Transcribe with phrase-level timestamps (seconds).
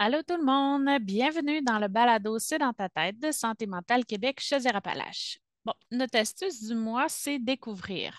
[0.00, 4.04] Allô tout le monde, bienvenue dans le balado C'est dans ta tête de Santé mentale
[4.04, 5.40] Québec Chaudière-Appalaches.
[5.64, 8.16] Bon, notre astuce du mois, c'est découvrir.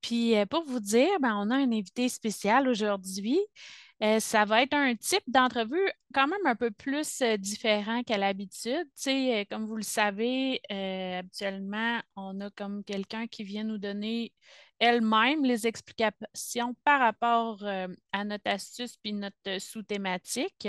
[0.00, 3.40] Puis euh, pour vous dire, ben, on a un invité spécial aujourd'hui.
[4.00, 8.16] Euh, ça va être un type d'entrevue quand même un peu plus euh, différent qu'à
[8.16, 8.84] l'habitude.
[8.94, 14.32] Tu sais, comme vous le savez, habituellement, on a comme quelqu'un qui vient nous donner
[14.82, 20.68] elle-même les explications par rapport euh, à notre astuce puis notre sous-thématique.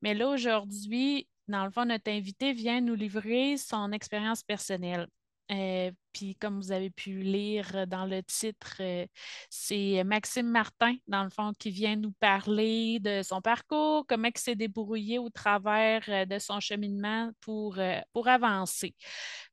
[0.00, 5.06] Mais là, aujourd'hui, dans le fond, notre invité vient nous livrer son expérience personnelle.
[5.52, 9.06] Euh, puis comme vous avez pu lire dans le titre, euh,
[9.50, 14.40] c'est Maxime Martin, dans le fond, qui vient nous parler de son parcours, comment il
[14.40, 17.78] s'est débrouillé au travers euh, de son cheminement pour,
[18.12, 18.94] pour avancer.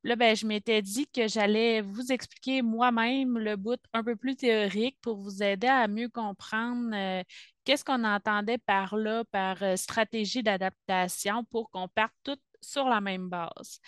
[0.04, 4.36] Là, ben, je m'étais dit que j'allais vous expliquer moi-même le bout un peu plus
[4.36, 7.24] théorique pour vous aider à mieux comprendre
[7.66, 13.30] qu'est-ce qu'on entendait par là, par stratégie d'adaptation pour qu'on parte toutes sur la même
[13.30, 13.80] base.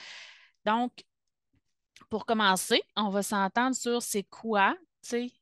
[0.65, 0.91] Donc,
[2.11, 4.75] pour commencer, on va s'entendre sur c'est quoi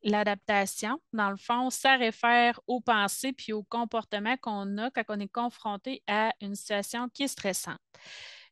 [0.04, 0.98] l'adaptation.
[1.12, 5.28] Dans le fond, ça réfère aux pensées puis aux comportements qu'on a quand on est
[5.28, 7.80] confronté à une situation qui est stressante.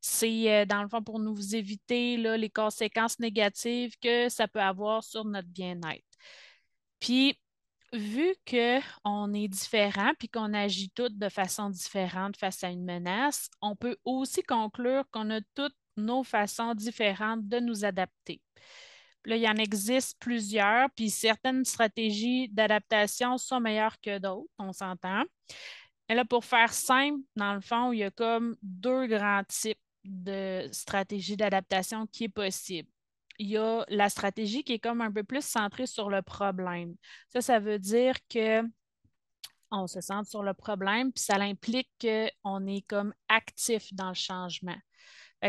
[0.01, 5.03] C'est, euh, dans le fond, pour nous éviter les conséquences négatives que ça peut avoir
[5.05, 6.05] sur notre bien-être.
[6.99, 7.39] Puis,
[7.93, 13.49] vu qu'on est différent puis qu'on agit toutes de façon différente face à une menace,
[13.63, 18.41] on peut aussi conclure qu'on a toutes nos façons différentes de nous adapter.
[19.25, 24.73] Là, il y en existe plusieurs, puis certaines stratégies d'adaptation sont meilleures que d'autres, on
[24.73, 25.25] s'entend.
[26.09, 29.79] Et là, pour faire simple, dans le fond, il y a comme deux grands types
[30.05, 32.89] de stratégies d'adaptation qui est possible.
[33.39, 36.95] Il y a la stratégie qui est comme un peu plus centrée sur le problème.
[37.29, 38.63] Ça, ça veut dire que
[39.71, 44.15] on se centre sur le problème, puis ça implique qu'on est comme actif dans le
[44.15, 44.79] changement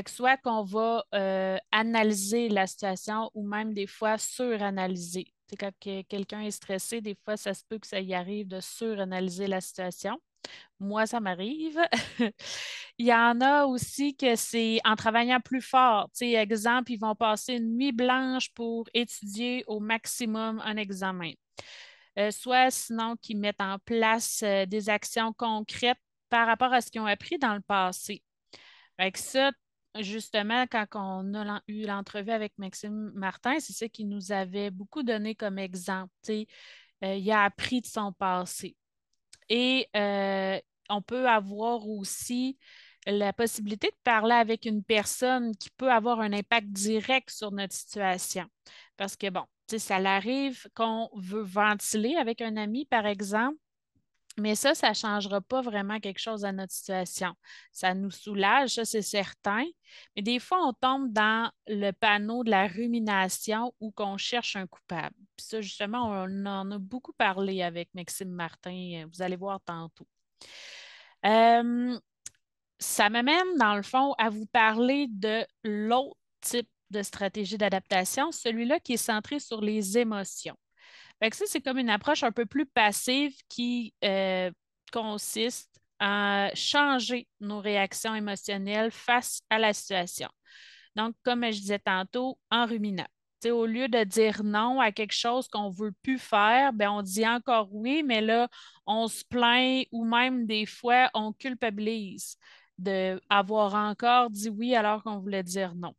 [0.07, 5.33] soit qu'on va euh, analyser la situation ou même des fois suranalyser.
[5.59, 9.47] quand quelqu'un est stressé, des fois, ça se peut que ça y arrive de suranalyser
[9.47, 10.19] la situation.
[10.79, 11.79] Moi, ça m'arrive.
[12.97, 16.09] Il y en a aussi que c'est en travaillant plus fort.
[16.21, 21.31] exemple, ils vont passer une nuit blanche pour étudier au maximum un examen.
[22.17, 25.99] Euh, soit sinon qu'ils mettent en place euh, des actions concrètes
[26.29, 28.23] par rapport à ce qu'ils ont appris dans le passé.
[29.15, 29.51] Ça,
[29.99, 35.03] justement, quand on a eu l'entrevue avec Maxime Martin, c'est ça qu'il nous avait beaucoup
[35.03, 36.11] donné comme exemple.
[36.29, 38.75] Euh, il a appris de son passé.
[39.49, 42.57] Et euh, on peut avoir aussi
[43.05, 47.73] la possibilité de parler avec une personne qui peut avoir un impact direct sur notre
[47.73, 48.45] situation.
[48.97, 53.57] Parce que, bon, ça arrive qu'on veut ventiler avec un ami, par exemple,
[54.39, 57.33] mais ça, ça ne changera pas vraiment quelque chose à notre situation.
[57.71, 59.65] Ça nous soulage, ça, c'est certain.
[60.15, 64.67] Mais des fois, on tombe dans le panneau de la rumination où qu'on cherche un
[64.67, 65.15] coupable.
[65.35, 69.05] Puis ça, justement, on en a beaucoup parlé avec Maxime Martin.
[69.11, 70.07] Vous allez voir tantôt.
[71.25, 71.99] Euh,
[72.79, 78.79] ça m'amène, dans le fond, à vous parler de l'autre type de stratégie d'adaptation, celui-là
[78.79, 80.55] qui est centré sur les émotions
[81.31, 84.51] ça, c'est comme une approche un peu plus passive qui euh,
[84.91, 85.69] consiste
[85.99, 90.29] à changer nos réactions émotionnelles face à la situation.
[90.95, 93.07] Donc, comme je disais tantôt, en ruminant.
[93.45, 97.01] au lieu de dire non à quelque chose qu'on ne veut plus faire, ben, on
[97.01, 98.49] dit encore oui, mais là,
[98.85, 102.37] on se plaint ou même des fois, on culpabilise
[102.77, 105.93] d'avoir encore dit oui alors qu'on voulait dire non.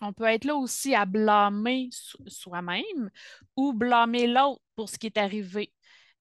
[0.00, 1.88] On peut être là aussi à blâmer
[2.26, 3.10] soi-même
[3.56, 5.72] ou blâmer l'autre pour ce qui est arrivé.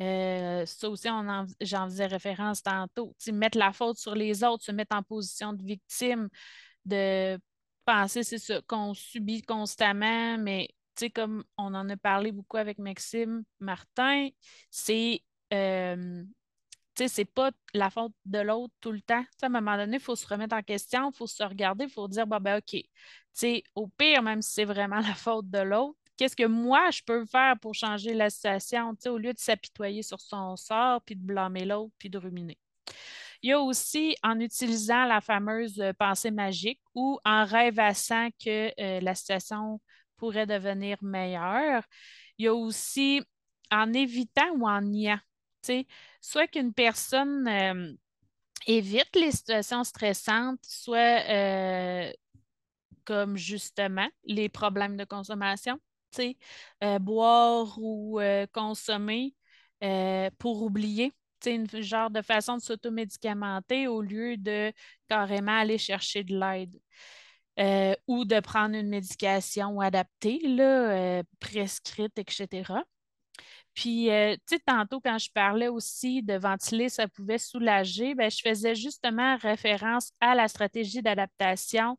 [0.02, 1.08] Euh, ça aussi,
[1.62, 3.16] j'en faisais référence tantôt.
[3.32, 6.30] mettre la faute sur les autres, se mettre en position de victime,
[6.86, 7.40] de
[7.86, 10.70] penser, c'est ça, qu'on subit constamment, mais
[11.16, 14.30] comme on en a parlé beaucoup avec Maxime Martin,
[14.70, 15.22] c'est
[15.54, 16.24] euh,
[16.96, 19.24] sais, c'est pas la faute de l'autre tout le temps.
[19.42, 21.92] à un moment donné, il faut se remettre en question, il faut se regarder, il
[21.92, 22.82] faut dire, ben, OK,
[23.34, 27.02] sais, au pire, même si c'est vraiment la faute de l'autre, qu'est-ce que moi, je
[27.06, 31.24] peux faire pour changer la situation, au lieu de s'apitoyer sur son sort, puis de
[31.24, 32.58] blâmer l'autre, puis de ruminer.
[33.42, 38.72] Il y a aussi en utilisant la fameuse euh, pensée magique ou en rêvassant que
[38.80, 39.82] euh, la situation
[40.16, 41.84] pourrait devenir meilleure.
[42.38, 43.22] Il y a aussi
[43.70, 45.20] en évitant ou en niant
[46.22, 47.94] soit qu'une personne euh,
[48.68, 52.12] évite les situations stressantes, soit euh,
[53.06, 55.80] comme justement les problèmes de consommation,
[56.84, 58.20] euh, boire ou
[58.52, 59.36] consommer
[60.38, 61.12] pour oublier
[61.46, 64.72] une genre de façon de s'automédicamenter au lieu de
[65.10, 66.80] carrément aller chercher de l'aide.
[68.08, 72.86] Ou de prendre une médication adaptée, là, prescrite, etc.
[73.74, 78.30] Puis, euh, tu sais, tantôt, quand je parlais aussi de ventiler, ça pouvait soulager, ben,
[78.30, 81.98] je faisais justement référence à la stratégie d'adaptation,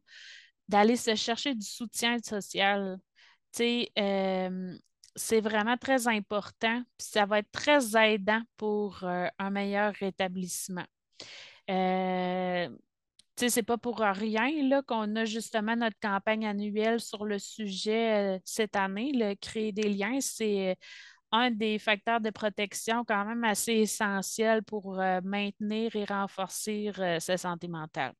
[0.69, 2.99] d'aller se chercher du soutien social.
[3.53, 4.51] Tu sais,
[5.17, 10.85] c'est vraiment très important, puis ça va être très aidant pour un meilleur rétablissement.
[11.71, 12.69] Euh,
[13.37, 14.51] c'est pas pour rien
[14.83, 19.13] qu'on a justement notre campagne annuelle sur le sujet euh, cette année.
[19.13, 20.75] Le créer des liens, c'est euh,
[21.35, 27.37] un des facteurs de protection quand même assez essentiel pour euh, maintenir et renforcer sa
[27.37, 28.15] santé mentale.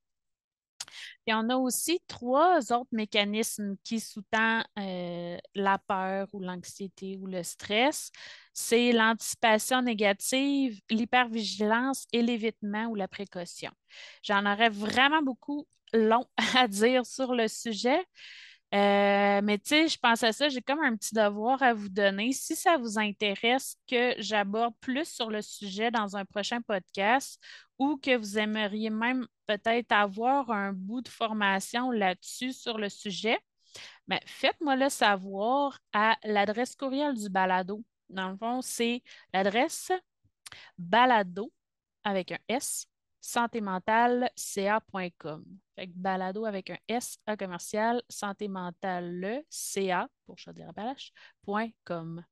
[1.27, 7.43] Et on a aussi trois autres mécanismes qui sous-tendent la peur ou l'anxiété ou le
[7.43, 8.11] stress.
[8.53, 13.71] C'est l'anticipation négative, l'hypervigilance et l'évitement ou la précaution.
[14.23, 16.27] J'en aurais vraiment beaucoup long
[16.57, 18.05] à dire sur le sujet.
[18.75, 21.89] Euh, mais tu sais, je pense à ça, j'ai comme un petit devoir à vous
[21.89, 22.33] donner.
[22.33, 27.41] Si ça vous intéresse que j'aborde plus sur le sujet dans un prochain podcast
[27.79, 33.39] ou que vous aimeriez même peut-être avoir un bout de formation là-dessus sur le sujet,
[34.09, 37.85] ben, faites-moi le savoir à l'adresse courriel du balado.
[38.09, 39.93] Dans le fond, c'est l'adresse
[40.79, 41.53] balado
[42.05, 42.87] avec un S
[43.25, 45.45] santémentalca.com.
[45.75, 52.23] Fait que balado avec un S A commercial santé mentale CA pour chaudière-appalaches.com.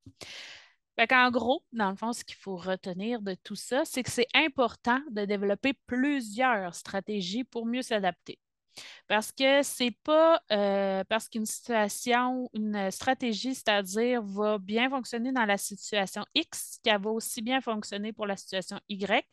[0.95, 4.11] Fait qu'en gros, dans le fond, ce qu'il faut retenir de tout ça, c'est que
[4.11, 8.39] c'est important de développer plusieurs stratégies pour mieux s'adapter.
[9.09, 15.45] Parce que c'est pas euh, parce qu'une situation, une stratégie, c'est-à-dire va bien fonctionner dans
[15.45, 19.27] la situation X qu'elle va aussi bien fonctionner pour la situation Y,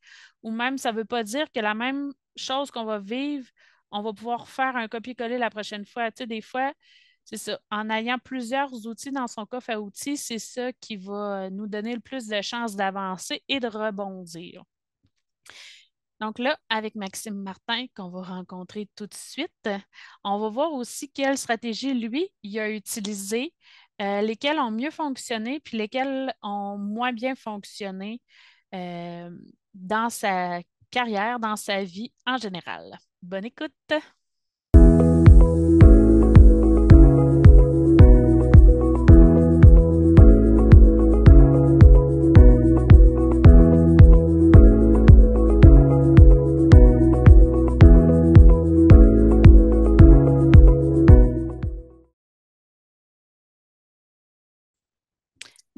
[0.44, 3.48] ou même ça ne veut pas dire que la même chose qu'on va vivre,
[3.92, 6.12] on va pouvoir faire un copier-coller la prochaine fois.
[6.12, 6.74] Tu sais, des fois,
[7.24, 7.60] c'est ça.
[7.72, 11.94] En ayant plusieurs outils dans son coffre à outils, c'est ça qui va nous donner
[11.94, 14.64] le plus de chances d'avancer et de rebondir.
[16.20, 19.70] Donc là, avec Maxime Martin, qu'on va rencontrer tout de suite,
[20.24, 23.54] on va voir aussi quelles stratégies, lui, il a utilisées,
[24.02, 28.22] euh, lesquelles ont mieux fonctionné, puis lesquelles ont moins bien fonctionné
[28.76, 29.30] euh,
[29.74, 30.62] dans sa
[30.92, 32.98] carrière, dans sa vie en général.
[33.22, 33.74] Bonne écoute!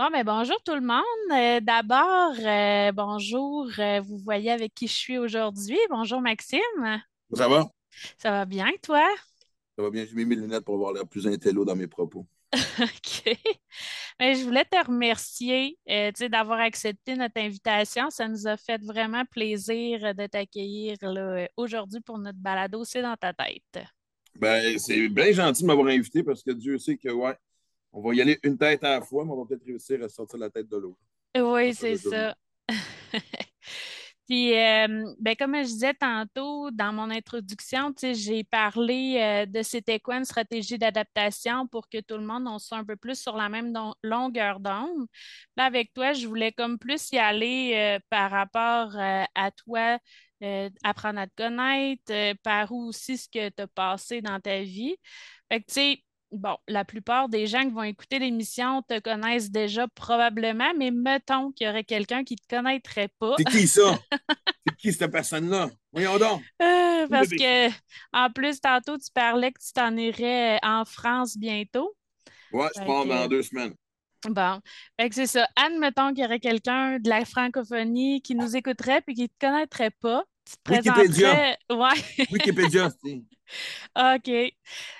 [0.01, 1.31] Bon, mais bonjour tout le monde.
[1.31, 5.77] Euh, d'abord, euh, bonjour, euh, vous voyez avec qui je suis aujourd'hui.
[5.91, 6.59] Bonjour Maxime.
[7.31, 7.69] Ça va?
[8.17, 9.07] Ça va bien, toi?
[9.77, 10.03] Ça va bien.
[10.03, 12.25] J'ai mis mes lunettes pour avoir l'air plus intello dans mes propos.
[12.81, 13.37] OK.
[14.19, 15.77] Mais je voulais te remercier
[16.31, 18.09] d'avoir accepté notre invitation.
[18.09, 20.97] Ça nous a fait vraiment plaisir de t'accueillir
[21.55, 23.85] aujourd'hui pour notre balado C'est dans ta tête.
[24.33, 27.37] Ben, c'est bien gentil de m'avoir invité parce que Dieu sait que, ouais,
[27.93, 30.09] on va y aller une tête à la fois, mais on va peut-être réussir à
[30.09, 30.99] sortir la tête de l'autre.
[31.35, 32.35] Oui, c'est ça.
[34.31, 39.99] Puis, euh, ben, comme je disais tantôt dans mon introduction, j'ai parlé euh, de c'était
[39.99, 43.35] quoi une stratégie d'adaptation pour que tout le monde on soit un peu plus sur
[43.35, 43.73] la même
[44.03, 45.05] longueur d'onde.
[45.57, 49.99] Là, avec toi, je voulais comme plus y aller euh, par rapport à toi,
[50.81, 54.95] apprendre à te connaître, par où aussi ce que tu as passé dans ta vie.
[55.51, 59.51] Fait que, tu sais, bon, la plupart des gens qui vont écouter l'émission te connaissent
[59.51, 63.35] déjà probablement, mais mettons qu'il y aurait quelqu'un qui ne te connaîtrait pas.
[63.37, 63.99] C'est qui ça?
[64.67, 65.69] C'est qui cette personne-là?
[65.91, 66.41] Voyons donc.
[66.61, 67.69] Euh, parce que,
[68.13, 71.95] en plus, tantôt, tu parlais que tu t'en irais en France bientôt.
[72.51, 73.73] Ouais, je pars dans deux semaines.
[74.29, 74.59] Bon,
[75.11, 75.47] c'est ça.
[75.55, 79.33] Admettons qu'il y aurait quelqu'un de la francophonie qui nous écouterait puis qui ne te
[79.39, 80.23] connaîtrait pas.
[80.63, 81.57] Tu te Wikipédia.
[81.69, 82.27] Ouais.
[82.31, 82.89] Wikipédia,
[83.95, 84.31] OK.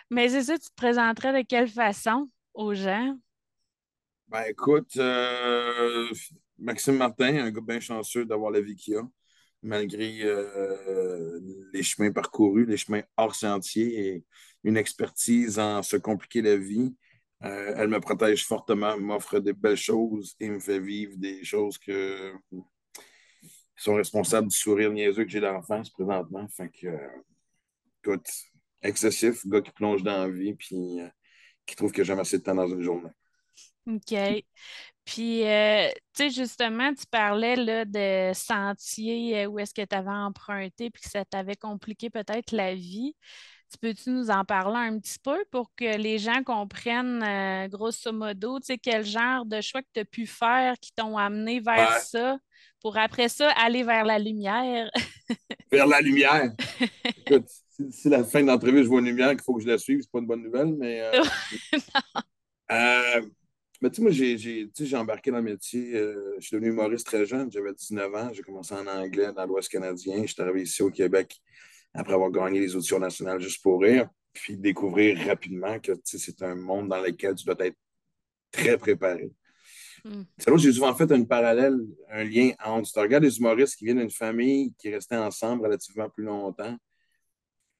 [0.10, 3.16] Mais c'est ça, tu te présenterais de quelle façon aux gens?
[4.28, 6.08] Ben écoute, euh,
[6.58, 9.04] Maxime Martin, un gars bien chanceux d'avoir la vie qu'il a,
[9.62, 11.40] malgré euh,
[11.74, 14.26] les chemins parcourus, les chemins hors sentier et
[14.64, 16.96] une expertise en se compliquer la vie.
[17.44, 21.78] Euh, elle me protège fortement, m'offre des belles choses et me fait vivre des choses
[21.78, 22.34] que,
[23.84, 26.48] sont responsables du sourire niaiseux que j'ai d'enfance présentement.
[26.50, 26.88] Fait que,
[28.04, 28.28] écoute,
[28.82, 31.08] excessif, gars qui plonge dans la vie puis euh,
[31.66, 33.10] qui trouve que j'ai assez de temps dans une journée.
[33.88, 34.44] OK.
[35.04, 39.96] Puis, euh, tu sais, justement, tu parlais là, de sentiers euh, où est-ce que tu
[39.96, 43.16] avais emprunté puis que ça t'avait compliqué peut-être la vie.
[43.72, 48.12] Tu peux-tu nous en parler un petit peu pour que les gens comprennent, euh, grosso
[48.12, 51.62] modo, tu sais, quel genre de choix que tu as pu faire qui t'ont amené
[51.62, 52.00] vers Ouais.
[52.06, 52.38] ça,
[52.82, 54.90] pour après ça aller vers la lumière?
[55.72, 56.52] Vers la lumière.
[57.26, 57.48] Écoute,
[57.92, 60.02] si, la fin de l'entrevue, je vois une lumière qu'il faut que je la suive,
[60.02, 61.00] c'est pas une bonne nouvelle, mais.
[61.00, 61.24] euh,
[62.72, 63.22] euh,
[63.82, 65.96] mais tu sais, moi, j'ai embarqué dans le métier.
[65.96, 67.50] euh, je suis devenu humoriste très jeune.
[67.52, 68.32] J'avais 19 ans.
[68.34, 70.22] J'ai commencé en anglais dans l'Ouest canadien.
[70.26, 71.42] Je suis arrivé ici au Québec
[71.94, 74.10] après avoir gagné les auditions nationales juste pour rire.
[74.34, 77.76] Puis découvrir rapidement que c'est un monde dans lequel tu dois être
[78.50, 79.30] très préparé.
[80.06, 80.24] Hmm.
[80.38, 81.78] C'est là j'ai souvent fait un parallèle,
[82.10, 82.92] un lien entre.
[82.92, 86.76] Tu regardes les humoristes qui viennent d'une famille qui restait ensemble relativement plus longtemps,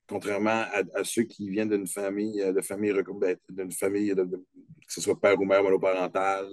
[0.08, 4.24] contrairement à, à ceux qui viennent d'une famille, euh, de famille, ben, d'une famille, de-
[4.24, 6.48] de- que ce soit père ou mère monoparentale,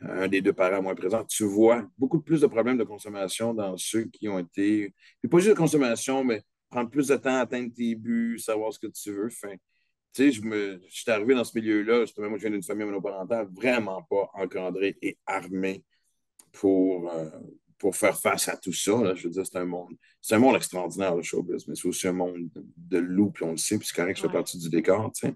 [0.00, 3.76] un des deux parents moins présents, tu vois beaucoup plus de problèmes de consommation dans
[3.76, 4.94] ceux qui ont été.
[5.20, 8.72] Puis pas juste de consommation, mais prendre plus de temps à atteindre tes buts, savoir
[8.72, 9.26] ce que tu veux.
[9.26, 9.54] Enfin,
[10.12, 12.86] tu sais, je, me, je suis arrivé dans ce milieu-là, moi, je viens d'une famille
[12.86, 15.84] monoparentale, vraiment pas encadrée et armée
[16.52, 17.30] pour, euh,
[17.78, 18.92] pour faire face à tout ça.
[19.02, 19.14] Là.
[19.14, 22.08] Je veux dire, c'est un monde, c'est un monde extraordinaire, le showbiz, mais c'est aussi
[22.08, 24.28] un monde de, de loup, puis on le sait, puis c'est correct que je fais
[24.28, 24.32] Ouais.
[24.32, 25.34] partie du décor, tu sais.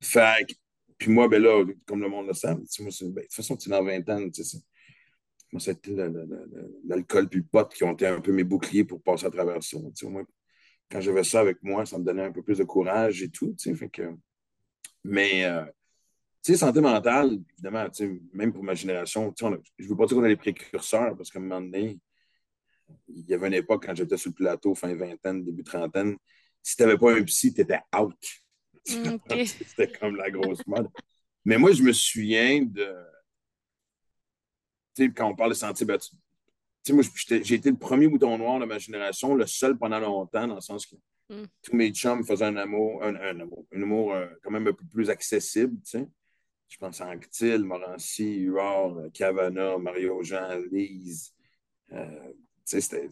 [0.00, 0.54] Fait que,
[0.98, 3.68] puis moi, ben là, comme le monde le sait, moi, ben, de toute façon, tu
[3.68, 4.58] es dans 20 ans, tu sais,
[5.52, 5.94] moi, c'était
[6.86, 9.62] l'alcool puis le pot qui ont été un peu mes boucliers pour passer à travers
[9.62, 9.76] ça.
[9.94, 10.24] Tu sais,
[10.92, 13.56] quand j'avais ça avec moi, ça me donnait un peu plus de courage et tout,
[13.58, 14.14] fait que...
[15.02, 15.64] Mais, euh,
[16.42, 17.88] tu sais, santé mentale, évidemment,
[18.32, 21.16] même pour ma génération, on a- je ne veux pas dire qu'on a les précurseurs,
[21.16, 21.98] parce qu'à un moment donné,
[23.08, 26.16] il y avait une époque quand j'étais sur le plateau, fin vingtaine, début trentaine,
[26.62, 28.14] si tu n'avais pas un psy, tu étais out.
[29.06, 29.46] OK.
[29.46, 30.88] C'était comme la grosse mode.
[31.44, 32.94] Mais moi, je me souviens de.
[34.94, 36.16] Tu sais, quand on parle de santé, ben, tu tu
[36.84, 37.02] sais, moi,
[37.42, 40.60] j'ai été le premier bouton noir de ma génération, le seul pendant longtemps, dans le
[40.60, 40.96] sens que
[41.30, 41.44] Mm.
[41.62, 44.84] tous mes chums faisaient un amour, un, un amour, un euh, quand même un peu
[44.92, 46.08] plus accessible, tu sais.
[46.68, 51.32] Je pense à Anctil, Morancy, Huard, Cavana, Mario Jean, Lise.
[51.92, 53.08] Euh, tu sais, c'était-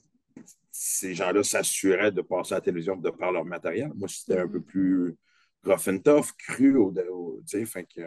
[0.71, 3.93] ces gens-là s'assuraient de passer à la télévision de par leur matériel.
[3.95, 4.53] Moi, c'était un Mhm.
[4.53, 5.17] peu plus
[5.65, 8.03] rough and tough, cru, au, au- tu sais, fait que,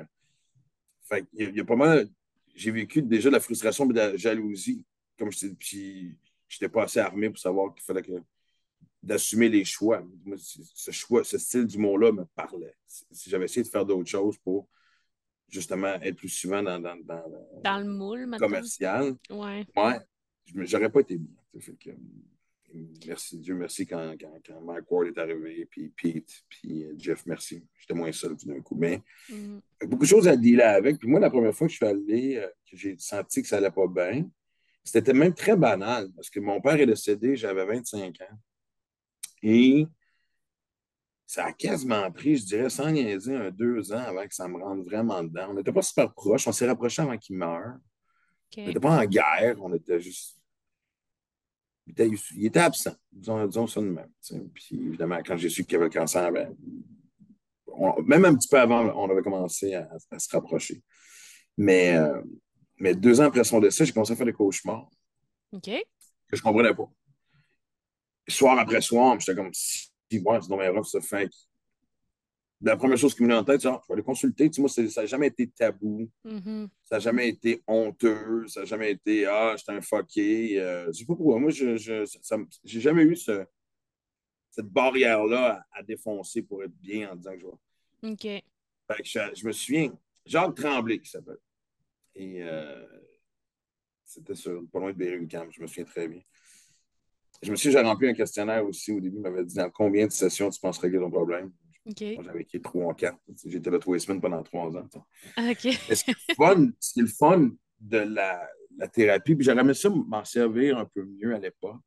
[1.04, 2.08] fait que il y, a- il y a pas mal.
[2.56, 4.84] J'ai vécu déjà de la frustration et de la jalousie,
[5.18, 6.18] comme je t'ai puis
[6.48, 8.12] j'étais pas assez armé pour savoir qu'il fallait que
[9.02, 10.02] d'assumer les choix.
[10.24, 12.76] Moi, ce choix, ce style d'humour-là me parlait.
[12.88, 14.68] Si j'avais essayé de faire d'autres choses pour
[15.50, 18.48] justement être plus souvent dans, dans, dans le Dans le moule, maintenant.
[18.48, 19.66] commercial, Ouais.
[19.76, 20.00] ouais,
[20.66, 21.36] j'aurais pas été bien.
[21.60, 26.44] fait que, euh, merci, Dieu merci quand, quand, quand Mike Ward est arrivé, puis Pete,
[26.50, 27.64] puis euh, Jeff, merci.
[27.78, 28.76] J'étais moins seul d'un coup.
[28.76, 29.60] Mais Mm.
[29.88, 30.98] beaucoup de choses à dealer avec.
[30.98, 33.58] Puis moi, la première fois que je suis allé, euh, que j'ai senti que ça
[33.58, 34.28] allait pas bien,
[34.84, 38.38] c'était même très banal parce que mon père est décédé, j'avais 25 ans.
[39.42, 39.88] Et
[41.26, 44.58] ça a quasiment pris, je dirais, sans niaiser, un deux ans avant que ça me
[44.58, 45.48] rentre vraiment dedans.
[45.50, 47.76] On n'était pas super proches, on s'est rapprochés avant qu'il meure.
[48.56, 50.38] On n'était pas en guerre, on était juste.
[51.88, 54.10] Il était, il était absent, disons, disons ça de même.
[54.54, 56.56] Puis évidemment, quand j'ai su qu'il avait le cancer, ben,
[57.68, 60.82] on- même un petit peu avant, on avait commencé à, à se rapprocher.
[61.58, 62.22] Mais, euh,
[62.84, 64.90] mais deux ans après son décès, j'ai commencé à faire des cauchemars
[65.54, 65.62] OK.
[66.28, 66.90] que je ne comprenais pas.
[68.28, 71.30] Soir après soir, j'étais comme si, ouais, c'est dommage rough, ça fait.
[72.62, 74.50] La première chose qui me venait en tête, c'est ah, je vais aller consulter.
[74.50, 76.10] Tu sais, moi, ça n'a jamais été tabou.
[76.26, 76.70] Mhm.
[76.84, 78.48] Ça n'a jamais été honteux.
[78.48, 80.60] Ça n'a jamais été Ah, j'étais un fucké.
[80.62, 81.40] Euh, je sais pas pourquoi.
[81.40, 83.46] Moi, je, j'ai jamais eu ce-
[84.50, 88.12] cette barrière-là à, à défoncer pour être bien en disant que je vais.
[88.14, 88.22] OK.
[88.24, 89.92] Fait que je, je me souviens,
[90.26, 91.40] Jacques Tremblay qui s'appelle.
[92.16, 92.86] Et euh,
[94.04, 96.22] c'était sur, pas loin de Berry-UQAM, je me souviens très bien.
[97.42, 99.18] Je me souviens, j'ai rempli un questionnaire aussi au début.
[99.18, 101.52] Il m'avait dit dans combien de sessions tu penses régler ton problème?
[101.86, 103.18] J'avais écrit trois ou quatre.
[103.46, 104.88] J'étais là trois semaines pendant trois ans.
[104.88, 105.52] tu sais.
[105.52, 105.80] OK.
[105.90, 109.74] Mais ce qui est le fun, est le de la, la thérapie, puis j'aurais aimé
[109.74, 111.82] ça m'en servir un peu mieux à l'époque,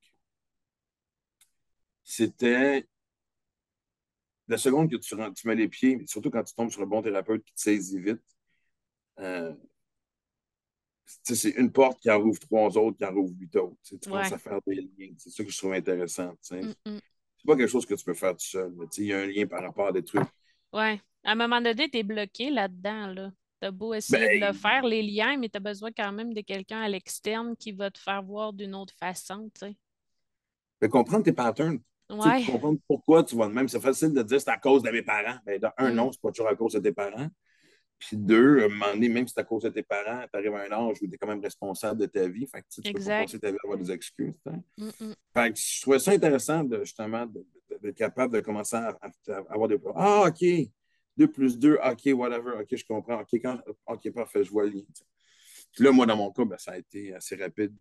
[2.05, 2.87] c'était
[4.49, 7.03] la seconde que tu, tu mets les pieds, surtout quand tu tombes sur un bon
[7.03, 8.23] thérapeute qui te saisit vite,
[9.19, 9.55] euh,
[11.23, 13.77] c'est une porte qui en rouvre trois autres, qui en rouvre huit autres.
[13.83, 14.17] Tu tu Ouais.
[14.17, 15.13] commences à faire des liens.
[15.19, 16.35] C'est ça que je trouve intéressant.
[16.47, 16.55] tu.
[16.57, 16.99] Mm, mm.
[17.39, 18.73] C'est pas quelque chose que tu peux faire tout seul.
[18.93, 20.27] tu Il y a un lien par rapport à des trucs.
[20.73, 21.01] Ouais.
[21.25, 23.31] À un moment donné, tu es bloqué là-dedans, là.
[23.61, 26.35] T'as beau essayer de Ben, le faire, les liens, mais tu as besoin quand même
[26.35, 29.67] de quelqu'un à l'externe qui va te faire voir d'une autre façon, tu
[30.81, 30.89] sais.
[30.89, 31.79] comprendre tes patterns.
[32.09, 32.45] Tu Ouais.
[32.45, 33.67] comprendre pourquoi tu vas de même.
[33.69, 35.39] C'est facile de dire c'est à cause de mes parents.
[35.45, 35.95] Ben, de un, Mm.
[35.95, 37.29] non, c'est pas toujours à cause de tes parents.
[37.99, 40.39] Puis deux, à un moment donné, même si c'est à cause de tes parents, tu
[40.39, 42.47] arrives à un âge où tu es quand même responsable de ta vie.
[42.47, 44.35] Fait que tu peux pas passer ta vie à avoir des excuses.
[44.45, 48.99] Fait que je trouvais ça intéressant de, justement d'être capable de commencer à,
[49.49, 49.79] avoir des.
[49.95, 50.45] Ah, OK.
[51.17, 53.21] 2 plus 2, OK, whatever, OK, je comprends.
[53.21, 54.83] OK, quand, OK, parfait, je vois le lien.
[55.73, 57.77] Puis là, moi, dans mon cas, ben, ça a été assez rapide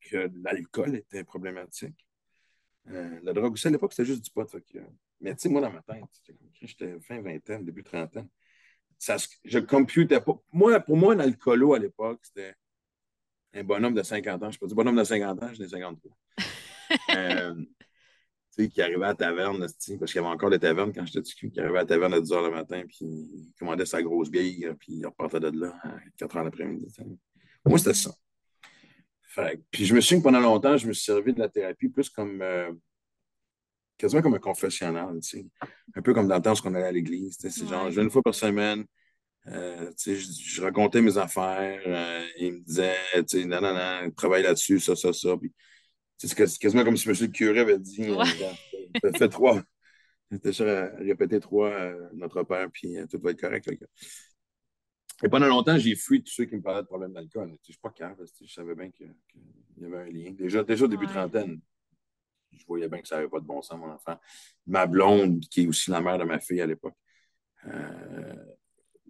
[0.00, 2.06] que l'alcool était problématique.
[2.88, 4.46] Euh, la drogue aussi, à l'époque, c'était juste du pot.
[5.20, 6.04] mais tu sais, moi, dans ma tête,
[6.60, 8.28] j'étais fin vingtaine, début trentaine,
[9.02, 10.40] ça, je computais pas.
[10.52, 12.54] Moi, pour moi, un alcoolo à l'époque, c'était
[13.52, 14.50] un bonhomme de 50 ans.
[14.50, 16.16] Je ne pas dire bonhomme de 50 ans, j'en ai 53.
[17.16, 17.66] euh, tu
[18.50, 21.20] sais, qui arrivait à la taverne, parce qu'il y avait encore des tavernes quand j'étais
[21.20, 24.02] petit, qui arrivait à la taverne à 10 h le matin, puis il commandait sa
[24.02, 26.86] grosse bière, puis il repartait de là à 4 h l'après-midi.
[27.64, 28.12] Moi, c'était ça
[29.70, 32.10] puis je me souviens que pendant longtemps, je me suis servi de la thérapie plus
[32.10, 32.70] comme euh,
[34.02, 35.16] quasiment comme un confessionnal,
[35.94, 37.36] un peu comme dans le temps où on allait à l'église.
[37.38, 38.84] C'est genre, je une fois par semaine,
[39.46, 42.96] euh, je, je, racontais mes affaires, euh, il me disait,
[43.46, 45.36] non, non, non, travaille là-dessus, ça, ça, ça.
[46.18, 47.14] c'est quasiment comme si M.
[47.20, 48.24] le curé avait dit, ouais.
[49.16, 49.62] fais trois,
[50.32, 51.72] j'étais sûr à répéter trois,
[52.12, 53.68] notre père, puis tout va être correct.
[55.24, 57.46] Et pendant longtemps, j'ai fui tous ceux qui me parlaient de problèmes d'alcool.
[57.46, 59.14] Je ne suis pas calme, je savais bien qu'il
[59.78, 60.32] y avait un lien.
[60.32, 61.60] Déjà, déjà au début de trentaine,
[62.52, 64.18] je voyais bien que ça n'avait pas de bon sens, mon enfant.
[64.66, 66.96] Ma blonde, qui est aussi la mère de ma fille à l'époque,
[67.66, 68.34] euh,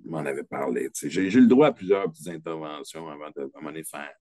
[0.04, 0.90] m'en avait parlé.
[1.02, 4.14] J'ai eu le droit à plusieurs petites interventions avant de m'en faire.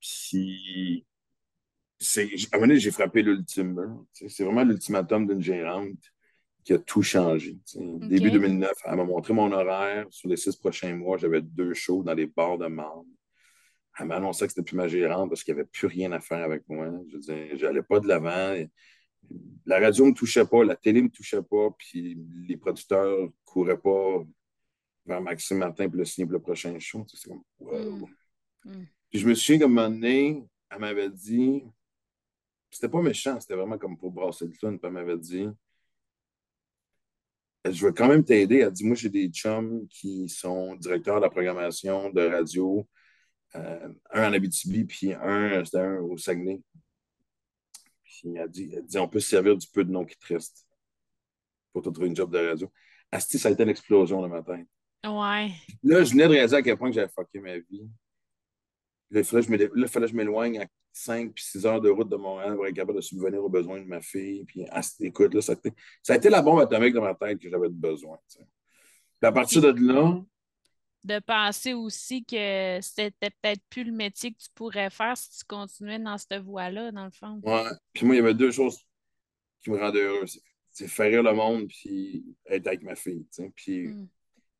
[0.00, 1.06] Puis,
[2.16, 2.24] à un
[2.54, 5.98] moment donné, j'ai frappé l'ultime C'est vraiment l'ultimatum d'une gérante
[6.64, 7.58] qui a tout changé.
[7.74, 10.06] Début 2009, elle m'a montré mon horaire.
[10.10, 13.06] Sur les six prochains mois, j'avais deux shows dans les bars de marde.
[14.00, 16.20] Elle m'a annoncé que c'était plus ma gérante parce qu'il n'y avait plus rien à
[16.20, 16.90] faire avec moi.
[17.12, 18.56] Je disais, j'allais pas de l'avant.
[19.66, 23.24] La radio ne me touchait pas, la télé ne me touchait pas, puis les producteurs
[23.24, 24.24] ne couraient pas
[25.04, 27.04] vers Maxime Martin pour le signer pour le prochain show.
[27.06, 28.08] C'est comme, wow.
[28.64, 28.70] Mm.
[28.72, 28.86] Mm.
[29.10, 31.62] Puis je me souviens qu'à un moment donné, elle m'avait dit,
[32.70, 35.46] c'était pas méchant, c'était vraiment comme pour brasser le fun, puis elle m'avait dit,
[37.66, 38.58] je veux quand même t'aider.
[38.58, 42.88] Elle dit Moi, j'ai des chums qui sont directeurs de la programmation de radio,
[43.56, 46.60] euh, un en Abitibi, puis un, c'était un au Saguenay.
[48.02, 50.34] Puis elle dit, elle dit On peut se servir du peu de nom qui te
[51.72, 52.70] pour te trouver une job de radio.
[53.12, 54.62] Asti, ça a été l'explosion le matin.
[55.04, 55.50] Ouais.
[55.82, 57.88] Là, je venais de réaliser à quel point j'avais fucké ma vie.
[59.10, 62.54] Là, il fallait que je m'éloigne à 5 puis 6 heures de route de Montréal
[62.54, 64.44] pour être capable de subvenir aux besoins de ma fille.
[64.44, 64.64] Puis,
[65.00, 67.48] écoute, là, ça, a été, ça a été la bombe atomique dans ma tête que
[67.48, 68.18] j'avais besoin.
[68.28, 68.46] Puis
[69.22, 70.22] à partir de là.
[71.02, 75.44] De penser aussi que c'était peut-être plus le métier que tu pourrais faire si tu
[75.46, 77.40] continuais dans cette voie-là, dans le fond.
[77.42, 77.70] Ouais.
[77.94, 78.78] Puis moi, il y avait deux choses
[79.62, 80.26] qui me rendaient heureux.
[80.72, 83.26] C'est faire rire le monde puis être avec ma fille.
[83.54, 83.88] Puis.
[83.88, 84.08] Hmm.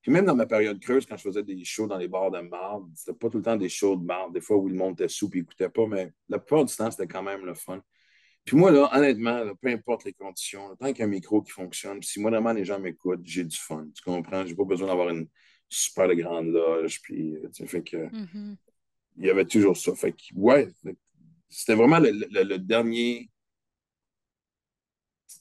[0.02, 2.40] Puis même dans ma période creuse, quand je faisais des shows dans les bars de
[2.40, 4.32] marde, c'était pas tout le temps des shows de marde.
[4.32, 6.90] Des fois où le monde était sous et n'écoutait pas, mais la plupart du temps,
[6.90, 7.82] c'était quand même le fun.
[8.44, 11.50] Puis moi, là, honnêtement, peu importe les conditions, tant qu'il y a un micro qui
[11.50, 13.86] fonctionne, si moi, vraiment, les gens m'écoutent, j'ai du fun.
[13.94, 14.46] Tu comprends?
[14.46, 15.28] J'ai pas besoin d'avoir une
[15.70, 17.00] super grande loge.
[17.00, 17.96] Puis, tu fait que.
[17.96, 18.56] Mm-hmm.
[19.16, 19.94] Il y avait toujours ça.
[19.94, 20.68] Fait que, ouais,
[21.48, 23.30] c'était vraiment le, dernier.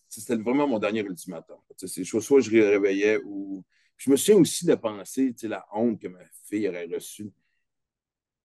[0.07, 1.57] C'était vraiment mon dernier ultimatum.
[1.77, 3.63] C'est soit je réveillais ou
[3.95, 7.31] je me souviens aussi de penser, tu sais, la honte que ma fille aurait reçue.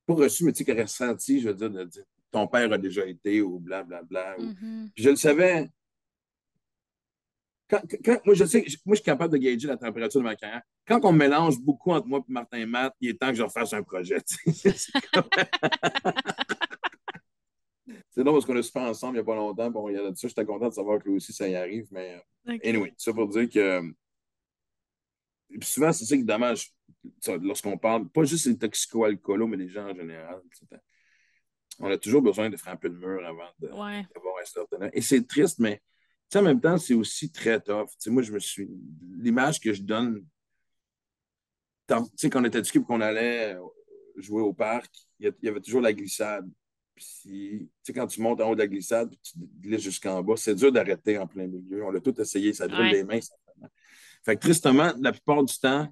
[0.06, 2.72] Pas reçue, mais tu sais, qu'elle aurait senti, je veux dire, de dire ton père
[2.72, 4.04] a déjà été ou blablabla.
[4.08, 4.90] Bla, bla, mm-hmm.
[4.92, 5.70] Puis je le savais.
[7.68, 7.80] Quand,
[8.26, 10.62] moi, je sais, moi, je suis capable de gager la température de ma carrière.
[10.86, 13.42] Quand on mélange beaucoup entre moi et Martin et Matt, il est temps que je
[13.42, 14.18] refasse un projet.
[18.10, 19.70] C'est drôle parce qu'on a super ensemble il n'y a pas longtemps.
[19.70, 21.88] Bon, il y a j'étais content de savoir que lui aussi, ça y arrive.
[21.90, 22.22] Mais
[22.62, 23.82] anyway, ça pour dire que
[25.54, 26.72] et puis souvent, c'est ça qui est dommage
[27.42, 30.40] lorsqu'on parle, pas juste des toxico-alcoolos, mais des gens en général.
[31.78, 35.58] On a toujours besoin de frapper le mur avant d'avoir un certain Et c'est triste,
[35.58, 35.80] mais
[36.34, 37.88] en même temps, c'est aussi très tough.
[38.08, 38.68] moi, je me suis.
[39.16, 40.24] L'image que je donne,
[41.88, 43.56] tu sais, quand on était du qu'on allait
[44.16, 46.48] jouer au parc, il y avait toujours la glissade.
[46.94, 50.22] Puis, tu sais, quand tu montes en haut de la glissade, puis tu glisses jusqu'en
[50.22, 51.84] bas, c'est dur d'arrêter en plein milieu.
[51.84, 53.34] On l'a tout essayé, ça brûle les mains, ça
[54.24, 55.86] fait que tristement, la plupart du temps,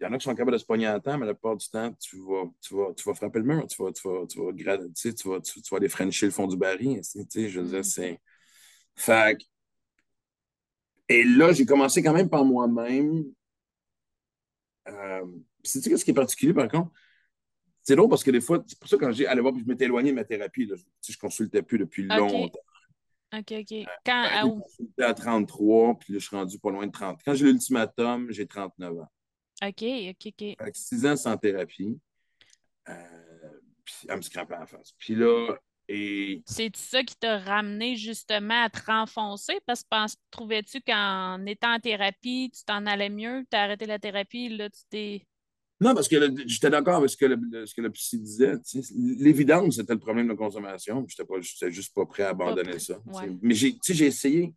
[0.00, 1.56] il y en a qui sont capables de se pogner à temps, mais la plupart
[1.56, 4.26] du temps, tu vas, tu vas, tu vas frapper le mur, tu vas, tu vas,
[4.26, 7.00] tu vas, tu tu vas, tu, vas aller frencher le fond du baril.
[7.02, 7.82] Je veux dire, mm.
[7.82, 8.20] c'est.
[8.96, 9.38] Fait
[11.08, 13.24] Et là, j'ai commencé quand même par moi-même.
[14.88, 15.24] Euh...
[15.62, 16.90] Sais-tu ce qui est particulier, par contre?
[17.82, 19.64] C'est drôle parce que des fois, c'est pour ça que quand j'ai allé voir, je
[19.64, 20.66] m'étais éloigné de ma thérapie.
[20.66, 22.50] Là, je ne consultais plus depuis longtemps.
[23.34, 23.72] OK, OK.
[23.72, 24.60] Euh, Quand, ben, à où?
[24.60, 27.20] consulté à 33, puis là, je suis rendu pas loin de 30.
[27.24, 29.08] Quand j'ai l'ultimatum, j'ai 39 ans.
[29.62, 30.38] OK, OK, OK.
[30.38, 31.98] Fait que 6 ans sans thérapie.
[32.88, 32.94] Euh,
[33.84, 34.92] puis elle me scrapait en face.
[34.98, 35.56] Puis là,
[35.88, 39.54] et C'est ça qui t'a ramené justement à te renfoncer?
[39.66, 39.88] Parce que
[40.30, 44.68] trouvais-tu qu'en étant en thérapie, tu t'en allais mieux, tu as arrêté la thérapie, là,
[44.68, 45.26] tu t'es.
[45.80, 48.54] Non, parce que j'étais d'accord avec ce que le, le- ce que le psy disait.
[48.96, 51.04] L'évidence, c'était le problème de consommation.
[51.04, 52.78] Pas, j'étais juste pas prêt à abandonner prêt.
[52.80, 52.98] ça.
[53.06, 53.30] Ouais.
[53.40, 54.48] Mais j'ai, essayé.
[54.48, 54.54] Tu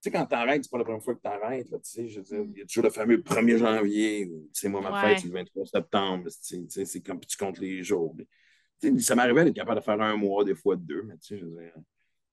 [0.00, 1.68] sais, quand t'arrêtes, c'est pas la première fois que t'arrêtes.
[1.70, 2.52] là, tu sais, je veux dire, Mm.
[2.54, 4.30] Il y a toujours le fameux 1er janvier.
[4.54, 5.08] sais, moi, ma Ouais.
[5.10, 6.28] fête, c'est le 23 septembre.
[6.30, 8.14] tu sais, C'est comme tu comptes les jours.
[8.16, 8.26] Mais,
[8.98, 11.02] ça m'arrivait d'être capable de faire un mois, des fois deux.
[11.02, 11.72] Mais tu sais, je veux dire,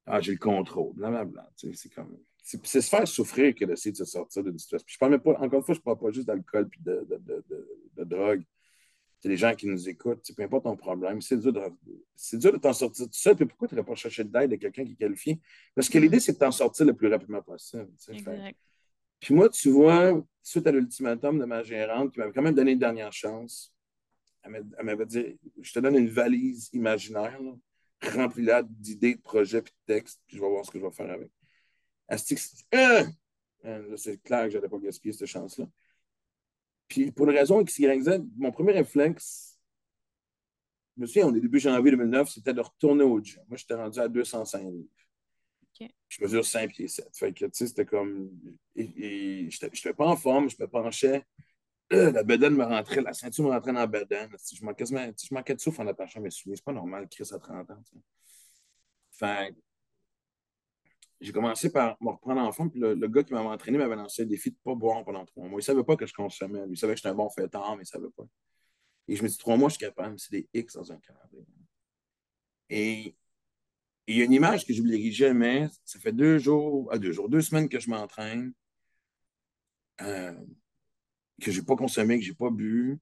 [0.06, 1.50] ah, j'ai le contrôle, blablabla.
[1.56, 2.18] C'est comme.
[2.44, 4.86] C'est se faire souffrir que d'essayer de se sortir d'une situation.
[4.86, 7.04] Puis je parle même pas, encore une fois, je parle pas juste d'alcool puis de,
[7.10, 7.44] de, de,
[7.98, 8.44] de, drogue.
[9.20, 13.08] C'est les gens qui nous écoutent, peu importe ton problème, c'est dur de, t'en sortir
[13.08, 13.36] tout seul.
[13.36, 15.40] Puis pourquoi tu n'aurais pas cherché d'aide de quelqu'un qui est qualifié?
[15.74, 17.88] Parce que l'idée, c'est de t'en sortir le plus rapidement possible.
[18.10, 18.56] Exact.
[19.20, 22.74] Puis moi, tu vois, suite à l'ultimatum de ma gérante, qui m'avait quand même donné
[22.74, 23.75] une dernière chance,
[24.46, 27.40] elle m'a- elle m'avait dit Je te donne une valise imaginaire,
[28.02, 30.92] remplie-la d'idées, de projets, puis de textes, puis je vais voir ce que je vais
[30.92, 31.32] faire avec.
[32.08, 32.42] Elle se dit
[32.76, 33.06] Euh!
[33.66, 35.66] Euh, c'est clair que je n'allais pas gaspiller cette chance-là.
[36.88, 39.60] Puis pour une raison X, Y, Z, mon premier réflexe,
[40.96, 43.44] je me souviens, on est début janvier 2009, c'était de retourner au gym.
[43.50, 44.88] Moi, j'étais rendu à 205 livres.
[46.08, 47.10] Je mesure 5 pieds 7.
[47.18, 48.30] Fait que, tu sais, c'était comme.
[48.76, 51.24] Et, et j'étais j'étais pas en forme, je me penchais.
[51.92, 54.30] La bedaine me rentrait, la ceinture me rentrait dans la bedaine.
[54.54, 56.56] Je manquais, je manquais de souffle en attachant mes souliers.
[56.56, 57.84] C'est pas normal, Chris, à 30 ans.
[61.22, 62.72] j'ai commencé par me reprendre en forme.
[62.72, 65.26] Puis le, gars qui m'avait entraîné m'avait lancé le défi de ne pas boire pendant
[65.26, 65.60] trois mois.
[65.60, 66.64] Il savait pas que je consommais.
[66.70, 68.26] Il savait que j'étais un bon fêtard, mais il savait pas.
[69.08, 70.20] Et je me dis, trois mois, je suis capable.
[70.20, 71.46] C'est des X dans un calendrier.
[72.70, 73.16] Et
[74.08, 75.68] il y a une image que je n'oublierai jamais.
[75.84, 78.54] Ça fait deux jours, ah, deux jours, deux semaines que je m'entraîne,
[80.02, 80.34] euh,
[81.42, 83.00] que je n'ai pas consommé, que je n'ai pas bu.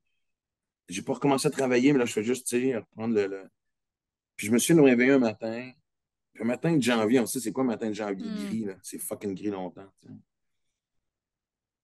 [0.89, 3.27] Je n'ai pas recommencé à travailler, mais là, je fais juste, tu sais, reprendre le,
[3.27, 3.49] le-
[4.35, 5.71] Puis je me suis réveillé un matin.
[6.33, 8.35] Puis un matin de janvier, on sait c'est quoi un matin de janvier Mm.
[8.47, 8.75] gris, là?
[8.81, 9.87] C'est fucking gris longtemps.
[10.01, 10.13] tu sais.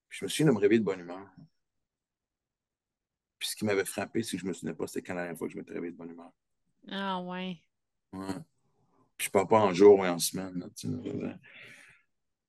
[0.08, 1.24] Puis je me suis de me réveiller de bonne humeur.
[3.38, 5.38] Puis ce qui m'avait frappé, c'est que je me souvenais pas c'était quand la dernière
[5.38, 6.32] fois que je m'étais réveillé de bonne humeur.
[6.88, 7.56] Ah, ouais.
[8.12, 8.34] Ouais.
[9.16, 10.58] Puis je parle pas en jour et en semaine.
[10.58, 10.88] Là, tu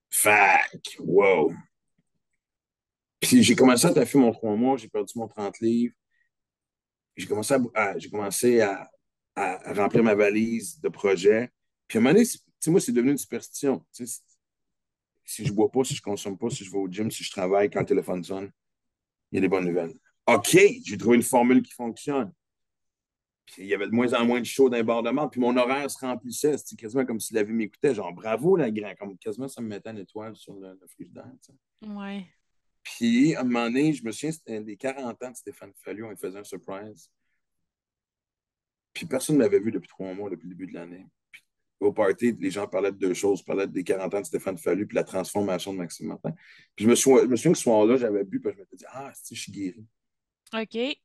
[0.10, 1.00] sais.
[1.00, 1.54] Wow.
[3.22, 5.94] Puis j'ai commencé à taffer mon trois mois, j'ai perdu mon 30 livres.
[7.16, 8.90] J'ai commencé, à, j'ai commencé à,
[9.36, 11.52] remplir ma valise de projets.
[11.88, 12.28] Puis à un moment donné,
[12.68, 13.86] moi, c'est devenu une superstition.
[13.92, 17.32] Si je bois pas, si je consomme pas, si je vais au gym, si je
[17.32, 18.52] travaille, quand le téléphone sonne,
[19.32, 19.94] il y a des bonnes nouvelles.
[20.26, 22.34] OK, j'ai trouvé une formule qui fonctionne.
[23.46, 25.56] Puis il y avait de moins en moins de shows d'un bord de puis mon
[25.58, 26.58] horaire se remplissait.
[26.58, 27.94] C'était quasiment comme si la vie m'écoutait.
[27.94, 28.96] Genre, bravo, la grand.
[28.96, 31.32] Comme quasiment, ça me mettait une étoile sur le, le frigidaire.
[31.44, 31.90] tu sais.
[31.90, 32.26] Ouais.
[32.84, 36.04] Puis, à un moment donné, je me souviens, c'était des 40 ans de Stéphane Fallu,
[36.04, 37.12] on lui faisait un surprise.
[38.94, 41.08] Puis personne ne m'avait vu depuis trois mois, depuis le début de l'année.
[41.32, 41.44] Puis,
[41.80, 43.42] au party, les gens parlaient de deux choses.
[43.42, 46.32] Ils parlaient des 40 ans de Stéphane Fallu, puis la transformation de Maxime Martin.
[46.76, 48.76] Puis je me, souviens, je me souviens que ce soir-là, j'avais bu, puis je m'étais
[48.76, 49.86] dit, ah, si, je suis guéri.
[50.54, 50.98] OK.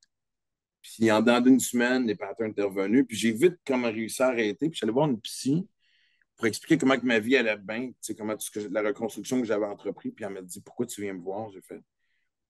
[0.83, 3.05] Puis en dedans d'une semaine, les patterns étaient revenus.
[3.09, 4.69] Puis j'ai vite comment réussi à arrêter.
[4.69, 5.67] Puis je suis allé voir une psy
[6.37, 8.83] pour expliquer comment que ma vie allait bien, tu sais, comment tout ce que, la
[8.83, 10.11] reconstruction que j'avais entrepris.
[10.11, 11.51] Puis elle m'a dit Pourquoi tu viens me voir?
[11.51, 11.81] J'ai fait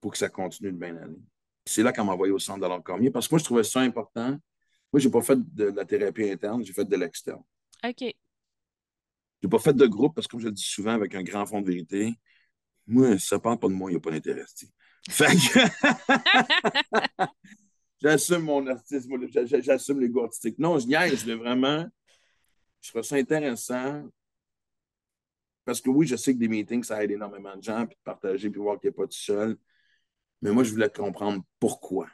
[0.00, 1.18] Pour que ça continue de bien aller.
[1.64, 3.64] C'est là qu'elle m'a envoyé au centre de l'ordre cormier parce que moi, je trouvais
[3.64, 4.30] ça important.
[4.92, 7.42] Moi, je n'ai pas fait de la thérapie interne, j'ai fait de l'externe.
[7.84, 8.00] OK.
[8.00, 8.12] Je
[9.46, 11.44] n'ai pas fait de groupe parce que, comme je le dis souvent avec un grand
[11.46, 12.14] fond de vérité,
[12.86, 14.44] moi, ça ne parle pas de moi, il n'y a pas d'intérêt.
[15.08, 15.60] Fait que.
[18.02, 19.16] J'assume mon artisme,
[19.62, 20.58] j'assume l'ego artistique.
[20.58, 21.86] Non, je niaise, je vraiment.
[22.86, 24.08] Je trouve ça intéressant.
[25.64, 28.02] Parce que oui, je sais que des meetings, ça aide énormément de gens, puis de
[28.04, 29.56] partager, puis voir qu'il n'est pas tout seul.
[30.40, 32.06] Mais moi, je voulais comprendre pourquoi.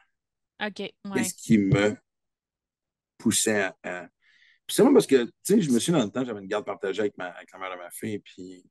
[0.65, 0.79] OK.
[0.79, 0.95] Ouais.
[1.15, 1.95] Qu'est-ce qui me
[3.19, 3.77] poussait à.
[3.83, 4.09] à...
[4.67, 6.47] Puis c'est moi parce que, tu sais, je me suis dans le temps, j'avais une
[6.47, 8.65] garde partagée avec, ma, avec la mère de ma fille, puis.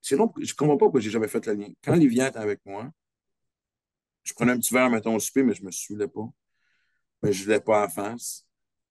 [0.00, 1.68] C'est long, je comprends pas pourquoi j'ai jamais fait le lien.
[1.82, 2.90] Quand Livia était avec moi,
[4.22, 6.26] je prenais un petit verre, mettons, au souper, mais je me saoulais pas.
[7.22, 8.46] Mais je ne voulais pas à la face.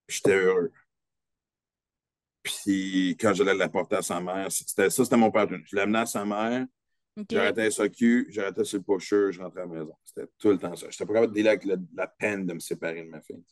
[0.07, 0.71] J'étais heureux.
[2.63, 5.47] Puis quand j'allais l'apporter à sa mère, c'était ça, c'était mon père.
[5.65, 6.65] Je l'amenais à sa mère,
[7.17, 7.25] OK.
[7.29, 9.95] j'arrêtais un SOQ, j'arrêtais sur le pusher, je rentrais à la maison.
[10.03, 10.87] C'était tout le temps ça.
[10.89, 13.43] J'étais pas capable de dealer avec le- la peine de me séparer de ma fille.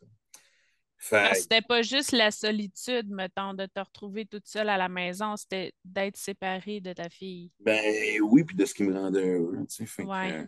[0.98, 5.36] Fait C'était pas juste la solitude, mettons, de te retrouver toute seule à la maison,
[5.36, 7.52] c'était d'être séparée de ta fille.
[7.60, 7.80] ben
[8.24, 9.58] oui, puis de ce qui me rendait heureux.
[9.70, 9.86] tu sais.
[9.86, 10.48] Fait que, Ouais.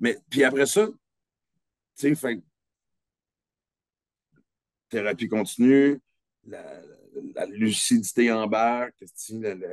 [0.00, 0.94] mais puis après ça, tu
[1.94, 2.40] sais, fait
[4.88, 6.00] thérapie continue,
[6.46, 6.96] la- la
[7.50, 8.94] lucidité embarque,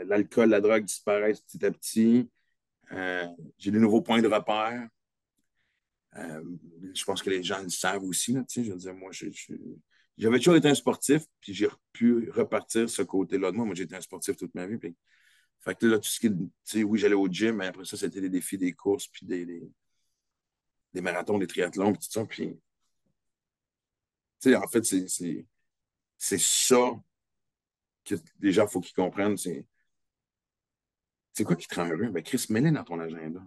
[0.05, 2.29] l'alcool, la drogue disparaissent petit à petit.
[2.91, 3.27] Euh,
[3.57, 4.87] j'ai de nouveaux points de repère.
[6.17, 6.43] Euh,
[6.93, 8.33] je pense que les gens le savent aussi.
[8.33, 9.11] Là, je veux dire, moi,
[10.17, 13.65] j'avais toujours été un sportif, puis j'ai pu repartir ce côté-là de moi.
[13.65, 14.77] Moi, j'ai été un sportif toute ma vie.
[14.77, 14.95] Puis,
[15.59, 18.57] fait là, tout ce qui oui, j'allais au gym, mais après ça, c'était des défis,
[18.57, 19.45] des courses, puis des,
[20.93, 22.21] des, marathons, des triathlons, puis tout ça.
[24.61, 26.91] En fait, c'est ça
[28.05, 29.37] que les gens, il faut qu'ils comprennent.
[29.37, 29.65] C'est
[31.35, 32.09] c'est quoi qui te rend heureux?
[32.09, 33.41] Ben, Chris, mets dans ton agenda.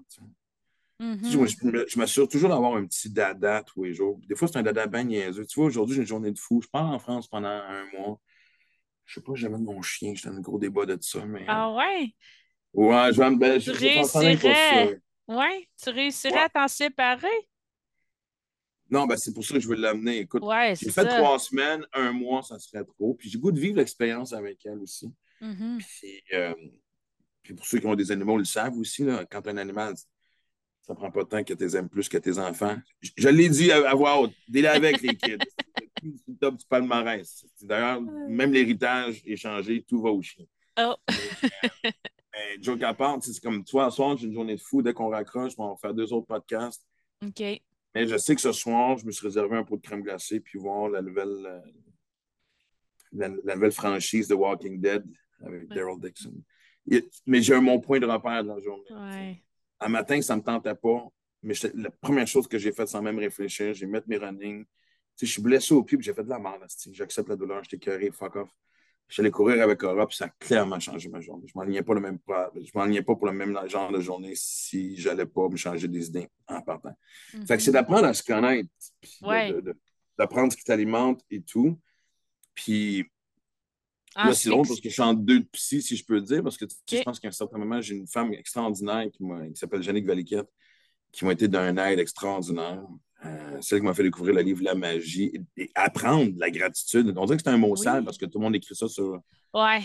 [1.01, 1.89] Mm-hmm.
[1.89, 4.21] je, m'assure toujours d'avoir un petit dada tous les jours.
[4.29, 5.47] Des fois, c'est un dada bien niaiseux.
[5.47, 6.61] Tu vois, aujourd'hui, j'ai une journée de fou.
[6.63, 8.21] Je pars en France pendant un mois.
[9.07, 10.13] Je sais pas, j'amène mon chien.
[10.15, 11.25] J'étais dans un gros débat de ça.
[11.25, 11.47] Mais...
[11.49, 12.15] Ah ouais?
[12.75, 13.37] Ouais, je vais me.
[13.37, 15.01] Ben, tu réussirais.
[15.27, 17.48] Ouais, tu réussirais à t'en séparer?
[18.91, 20.19] Non, ben c'est pour ça que je veux l'amener.
[20.19, 23.15] Écoute, ouais, j'ai fait trois semaines, un mois, ça serait trop.
[23.15, 25.13] Puis j'ai goût de vivre l'expérience avec elle aussi.
[25.43, 25.79] Mm-hmm.
[25.79, 26.55] Puis, euh,
[27.43, 29.95] puis pour ceux qui ont des animaux, ils le savent aussi, là, quand un animal,
[30.83, 32.77] ça prend pas de temps que tu aimes plus que tes enfants.
[33.17, 35.39] Je, l'ai dit à, voix haute, délai avec les kids.
[36.01, 37.45] C'est le top du palmarès.
[37.61, 40.45] D'ailleurs, même l'héritage est changé, tout va au chien.
[40.81, 40.95] Oh.
[41.11, 44.81] mais, joke à part, c'est comme toi, soir, j'ai une journée de fou.
[44.81, 46.87] Dès qu'on raccroche, on va faire deux autres podcasts.
[47.23, 47.61] OK.
[47.99, 50.41] Mais je sais que ce soir, je me suis réservé un pot de crème glacée
[50.41, 51.61] puis voir la nouvelle, euh,
[53.13, 55.05] la, nouvelle franchise de Walking Dead
[55.41, 56.35] avec Daryl Dixon
[57.27, 59.43] mais j'ai mon point de repère de la journée.
[59.81, 61.07] Un matin, ça ne me tentait pas,
[61.43, 64.65] mais la première chose que j'ai faite sans même réfléchir, j'ai mis mes running.
[65.21, 66.65] je suis blessé au pied, j'ai fait de la merde.
[66.93, 68.51] J'accepte la douleur, j'étais curé, fuck off.
[69.09, 71.47] J'allais courir avec Aura, puis ça a clairement changé ma journée.
[71.47, 74.97] Je ne m'enlignais pas, le même, je pas pour le même genre de journée si
[74.97, 76.95] je n'allais pas me changer des idées en partant.
[77.47, 77.75] Fait que c'est mhm.
[77.75, 78.69] d'apprendre à se connaître,
[80.19, 81.79] d'apprendre ce qui t'alimente et tout.
[82.55, 83.07] Puis
[84.15, 86.43] ah, c'est long parce que je suis en deux de psy, si je peux dire,
[86.43, 90.05] parce que je pense qu'à un certain moment, j'ai une femme extraordinaire qui, s'appelle Jannick
[90.05, 90.49] Valiquette,
[91.13, 92.83] qui m'a été d'un aide extraordinaire.
[93.25, 97.13] Euh, celle qui m'a fait découvrir le livre La magie et, apprendre la gratitude.
[97.17, 99.21] On dirait que c'est un mot sale parce que tout le monde écrit ça sur.
[99.53, 99.83] Ouais.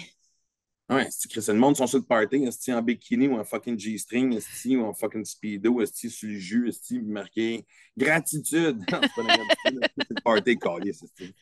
[0.89, 4.35] Ouais, c'est le monde sont sur le party, est en bikini ou en fucking G-string,
[4.35, 7.65] est ou en fucking speedo, est sur le jus, est marqué
[7.97, 8.83] gratitude.
[8.89, 10.57] c'est pas la gratitude, c'est le party
[10.93, 11.33] c'est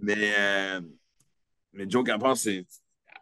[0.00, 0.34] Mais.
[0.38, 0.80] Euh,
[1.72, 2.66] mais Joe Gabard, c'est.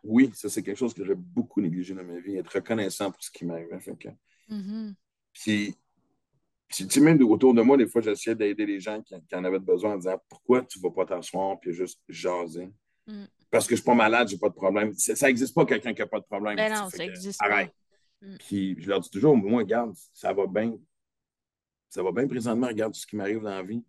[0.03, 3.23] Oui, ça, c'est quelque chose que j'ai beaucoup négligé dans ma vie, être reconnaissant pour
[3.23, 3.69] ce qui m'arrive.
[3.99, 4.09] Que...
[4.49, 4.95] Mm-hmm.
[5.33, 5.75] Puis,
[6.71, 9.59] tu sais, même autour de moi, des fois, j'essayais d'aider les gens qui, en avaient
[9.59, 12.71] besoin en disant pourquoi tu ne vas pas t'asseoir puis juste jaser?
[13.07, 13.25] Mm.
[13.51, 14.95] Parce que je ne suis pas malade, je n'ai pas de problème.
[14.95, 16.57] Ça n'existe pas quelqu'un qui n'a pas de problème.
[16.57, 17.65] Ben non, ça n'existe pas.
[18.23, 18.37] Mm.
[18.39, 20.77] Puis je leur dis toujours, moi, regarde, ça va bien.
[21.89, 23.85] Ça va bien présentement, regarde ce qui m'arrive dans la vie.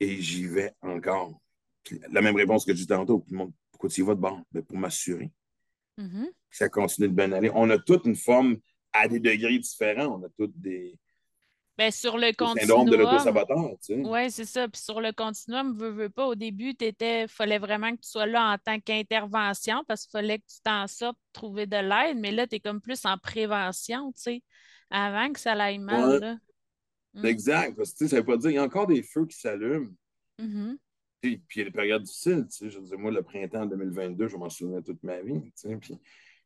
[0.00, 1.38] Et j'y vais encore.
[2.10, 3.22] La même réponse que j'ai dit tantôt.
[3.26, 4.40] Tout le monde, pourquoi tu y vas de bord?
[4.50, 5.30] Ben, pour m'assurer
[5.98, 6.26] mm-hmm.
[6.26, 7.50] que ça continue de bien aller.
[7.54, 8.56] On a toute une forme
[8.92, 10.18] à des degrés différents.
[10.18, 10.98] On a toutes des.
[11.78, 12.88] Ben, sur le continuum.
[12.88, 14.02] de l'auto-saboteur, tu sais.
[14.02, 14.66] Oui, c'est ça.
[14.66, 18.24] Puis sur le continuum, veux, veux pas, au début, il fallait vraiment que tu sois
[18.24, 22.18] là en tant qu'intervention parce qu'il fallait que tu t'en sortes, trouver de l'aide.
[22.18, 24.42] Mais là, tu es comme plus en prévention, tu sais,
[24.90, 26.18] avant que ça aille mal.
[26.18, 26.36] Là.
[27.12, 27.26] Mm.
[27.26, 27.76] Exact.
[27.76, 29.92] Parce que, ça veut pas dire, il y a encore des feux qui s'allument.
[30.40, 30.76] Mm-hmm.
[31.20, 32.46] Puis, il y a des périodes difficiles.
[32.58, 35.40] Je veux moi, le printemps 2022, je m'en souviens toute ma vie.
[35.40, 35.98] Puis,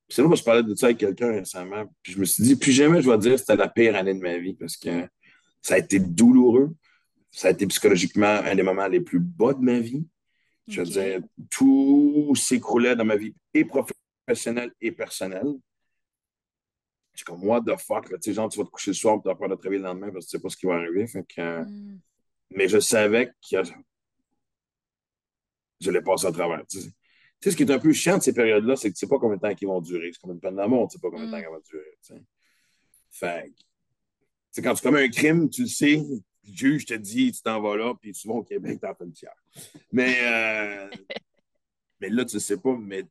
[0.08, 1.84] c'est là que je parlais de ça avec quelqu'un récemment.
[2.02, 4.14] Puis je me suis dit, plus jamais je vais dire que c'était la pire année
[4.14, 5.06] de ma vie parce que
[5.62, 6.74] ça a été douloureux.
[7.30, 10.04] Ça a été psychologiquement un des moments les plus bas de ma vie.
[10.66, 11.20] Je veux dire,
[11.50, 15.52] tout s'écroulait dans ma vie et professionnelle et personnelle.
[17.14, 19.20] C'est comme, what the fuck, tu sais, genre, tu vas te coucher le soir et
[19.20, 20.66] tu vas peur de te réveiller le lendemain parce que tu sais pas ce qui
[20.66, 21.06] va arriver.
[21.06, 21.98] Mm.
[22.50, 23.62] Mais je savais que
[25.80, 26.64] je l'ai passé à travers.
[26.66, 29.08] Tu sais, ce qui est un peu chiant de ces périodes-là, c'est que tu ne
[29.08, 30.10] sais pas combien de temps ils vont durer.
[30.12, 31.44] C'est comme une peine d'amour, tu ne sais pas combien de temps mm.
[31.44, 31.98] elle va durer.
[32.02, 32.22] Tu sais.
[33.10, 33.52] Fait
[34.56, 37.60] que, quand tu commets un crime, tu le sais, le juge te dit, tu t'en
[37.60, 39.34] vas là, puis souvent au Québec, tu en fais une tiers.
[39.92, 40.90] Mais, euh,
[42.00, 43.04] mais là, tu ne sais pas, mais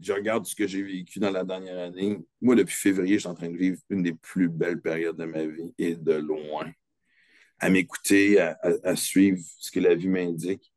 [0.00, 2.18] je regarde ce que j'ai vécu dans la dernière année.
[2.40, 5.24] Moi, depuis février, je suis en train de vivre une des plus belles périodes de
[5.24, 6.70] ma vie, et de loin.
[7.58, 10.70] À m'écouter, à suivre ce que la vie m'indique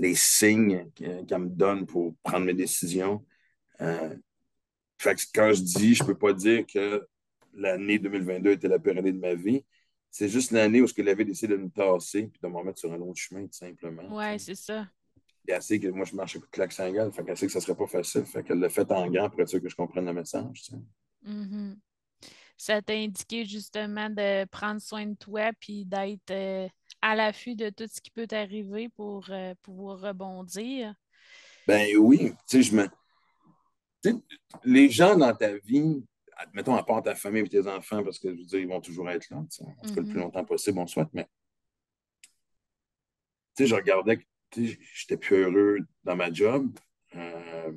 [0.00, 3.24] les signes qu'elle me donne pour prendre mes décisions.
[3.80, 4.16] Euh,
[5.34, 7.06] quand je dis, je ne peux pas dire que
[7.54, 9.64] l'année 2022 était la pire année de ma vie.
[10.10, 12.92] C'est juste l'année où elle avait décidé de me tasser et de me remettre sur
[12.92, 14.02] un autre chemin, tout simplement.
[14.10, 14.86] Oui, c'est ça.
[15.46, 17.60] Et elle sait que moi, je marche de claque single, fait qu'elle sait que ça
[17.60, 18.24] ne serait pas facile.
[18.24, 20.70] Fait qu'elle l'a fait en grand pour être sûr que je comprenne le message.
[21.26, 21.76] Mm-hmm.
[22.56, 26.68] Ça t'a indiqué justement de prendre soin de toi puis d'être euh,
[27.00, 30.94] à l'affût de tout ce qui peut t'arriver pour euh, pouvoir rebondir.
[31.66, 34.18] Ben oui, tu sais, je me.
[34.64, 36.04] les gens dans ta vie,
[36.42, 38.80] admettons, à part ta famille et tes enfants, parce que je veux dire, ils vont
[38.80, 40.20] toujours être là, en tout cas, le plus Mhm.
[40.20, 41.26] longtemps possible, on souhaite, mais
[43.56, 44.18] tu sais, je regardais,
[44.50, 46.70] tu sais, j'étais plus heureux dans ma job.
[47.16, 47.72] Euh,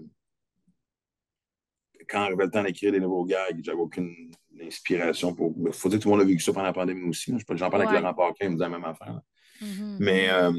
[2.09, 5.53] quand arrivait le temps d'écrire des nouveaux gags, j'avais aucune inspiration pour.
[5.65, 7.33] Il faut dire que tout le monde a vécu ça pendant la pandémie aussi.
[7.51, 8.01] J'en parlais avec Ouais.
[8.01, 9.21] Laurent Paquin, il me disait la même affaire.
[9.61, 9.97] Mhm.
[9.99, 10.51] Mais euh,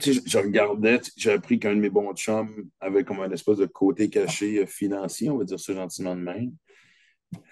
[0.00, 3.30] tu sais, je, je regardais, j'ai appris qu'un de mes bons chums avait comme un
[3.30, 6.52] espèce de côté caché euh, financier, on va dire ça gentiment de même.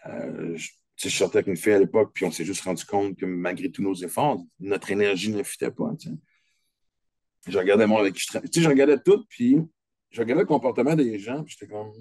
[0.07, 2.63] Euh, je, tu sais, je sortais avec une fille à l'époque, puis on s'est juste
[2.63, 5.95] rendu compte que malgré tous nos efforts, notre énergie ne fitait pas.
[5.99, 6.15] tu sais.
[7.49, 8.51] Je regardais moi avec qui je travaillais.
[8.51, 9.57] Tu sais, je regardais tout, puis
[10.11, 11.93] je regardais le comportement des gens, puis j'étais comme.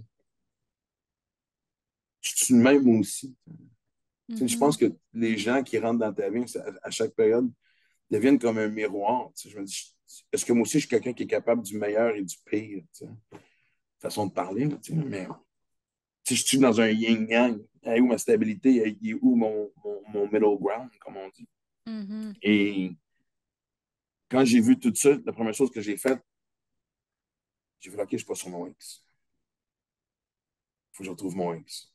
[2.21, 3.35] Je suis le même moi aussi.
[4.29, 4.59] Je Mhm.
[4.59, 7.49] pense que les gens qui rentrent dans ta vie ça- à chaque période
[8.09, 9.29] deviennent comme un miroir.
[9.35, 9.49] tu sais.
[9.49, 9.95] Je me dis,
[10.31, 12.83] est-ce que moi aussi je suis quelqu'un qui est capable du meilleur et du pire?
[12.93, 13.09] tu sais?
[13.99, 15.27] Façon de parler, mais
[16.23, 17.61] sais, je suis dans un yin-yang.
[17.83, 18.77] Elle est où ma stabilité?
[18.77, 21.47] Elle est où mon, mon, mon middle ground, comme on dit?
[21.85, 22.33] Mhm.
[22.41, 22.91] Et
[24.29, 26.21] quand j'ai vu tout ça, la première chose que j'ai faite,
[27.79, 29.03] j'ai fait OK, je suis pas sur mon X.
[30.93, 31.91] Il faut que je retrouve mon X.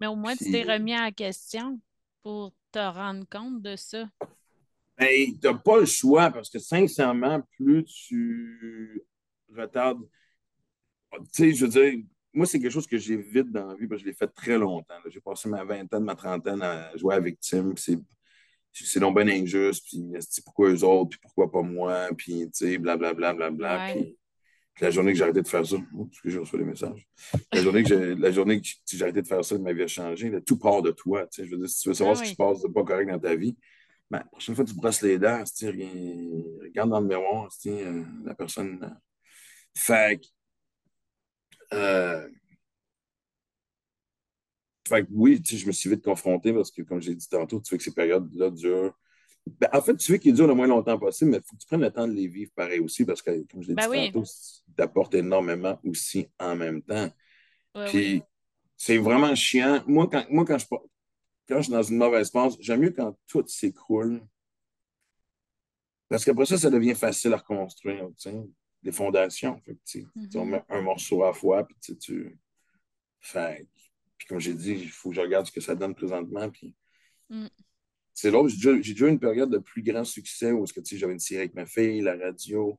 [0.00, 1.80] Mais au moins, tu t'es remis en question
[2.22, 4.08] pour te rendre compte de ça.
[4.98, 9.02] Ben, t'as pas le choix parce que sincèrement, plus tu
[9.54, 10.00] retardes,
[11.12, 14.02] tu sais, je veux dire, moi, c'est quelque chose que j'évite dans la vie parce
[14.02, 14.94] que je l'ai fait très longtemps.
[15.08, 17.74] J'ai passé ma vingtaine, ma trentaine à jouer à victime.
[17.76, 17.98] C'est
[18.84, 19.86] c'est donc bien injuste.
[19.86, 20.02] Puis
[20.44, 23.86] pourquoi eux autres, puis pourquoi pas moi, puis tu sais, blablabla, blablabla.
[23.86, 23.94] Ouais.
[23.94, 24.18] Puis,
[24.74, 27.08] puis la journée que j'ai arrêté de faire ça, parce que j'ai reçu des messages.
[27.54, 29.86] La journée que j'ai, la journée que j'ai arrêté de faire ça, ma vie a
[29.86, 30.28] changé.
[30.28, 30.42] là.
[30.42, 31.26] tout part de toi.
[31.26, 31.46] tu sais.
[31.46, 32.32] Je veux dire, si tu veux savoir Ah ce qui oui.
[32.32, 33.56] se passe de pas correct dans ta vie,
[34.10, 35.42] ben, la prochaine fois que tu brosses les dents,
[36.62, 38.78] regarde dans le miroir, euh, la personne.
[38.82, 38.88] euh,
[39.74, 40.26] Fait que,
[41.74, 42.28] euh,
[44.88, 47.74] fait que oui, je me suis vite confronté parce que, comme j'ai dit tantôt, tu
[47.74, 48.94] veux que ces périodes-là durent.
[49.60, 51.60] Ben, en fait, tu veux qu'ils durent le moins longtemps possible, mais il faut que
[51.60, 53.84] tu prennes le temps de les vivre pareil aussi parce que, comme je l'ai Ben
[53.84, 54.12] dit oui.
[54.12, 57.10] tantôt, ça t'apporte énormément aussi en même temps.
[57.74, 57.90] Ouais, oui.
[57.90, 58.22] Puis
[58.76, 59.82] c'est vraiment chiant.
[59.86, 60.66] Moi, quand, moi, quand je,
[61.48, 64.20] quand je suis dans une mauvaise passe, j'aime mieux quand tout s'écroule.
[66.08, 68.34] Parce qu'après ça, ça devient facile à reconstruire, tu sais,
[68.82, 69.60] des fondations.
[69.62, 70.28] Fait tu Mhm.
[70.34, 72.38] remets un morceau à la fois, puis tu sais, tu.
[73.20, 73.66] Fait
[74.18, 76.48] puis comme j'ai dit, il faut que je regarde ce que ça donne présentement.
[76.50, 76.74] Puis
[77.28, 77.48] Mm.
[78.14, 78.48] c'est l'autre.
[78.48, 81.18] J'ai déjà, j'ai déjà eu une période de plus grand succès où que, j'avais une
[81.18, 82.78] série avec ma fille, la radio.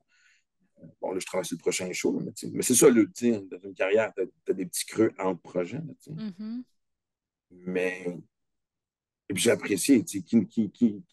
[1.01, 3.05] Bon, là, je travaille sur le prochain show, mais, c'est ça, le,
[3.49, 5.77] dans une carrière, tu as, des petits creux entre projets.
[5.79, 6.11] là, tu sais.
[6.11, 6.63] Mhm.
[7.51, 8.17] Mais
[9.29, 11.03] et puis j'ai apprécié, tu sais, qui, qui, qui,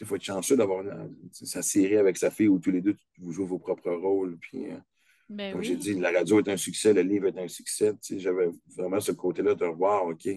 [0.00, 2.96] il faut être chanceux d'avoir la- sa série avec sa fille où tous les deux,
[3.18, 4.36] vous jouez vos propres rôles.
[4.38, 4.78] Puis, euh,
[5.30, 5.66] Ben comme oui.
[5.68, 7.94] j'ai dit, la radio est un succès, le livre est un succès.
[7.94, 10.28] Tu sais, J'avais vraiment ce côté-là de voir, OK.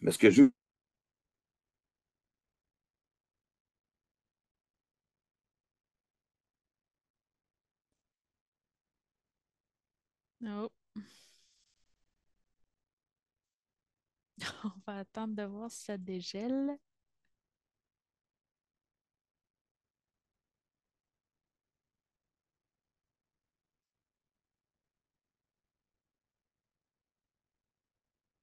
[0.00, 0.44] Mais ce que je
[10.44, 10.70] Oh.
[14.64, 16.78] On va attendre de voir si ça dégèle.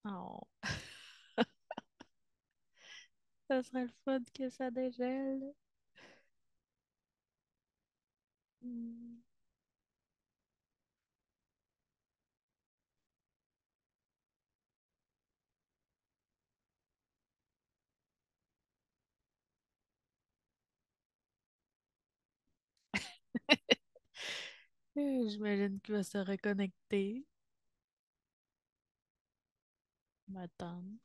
[0.05, 0.47] Oh.
[3.47, 5.53] Ça serait le fun que ça dégèle.
[8.61, 9.22] Hmm.
[24.97, 27.23] Euh, J'imagine qu'il va se reconnecter.
[30.29, 30.97] On va attendre.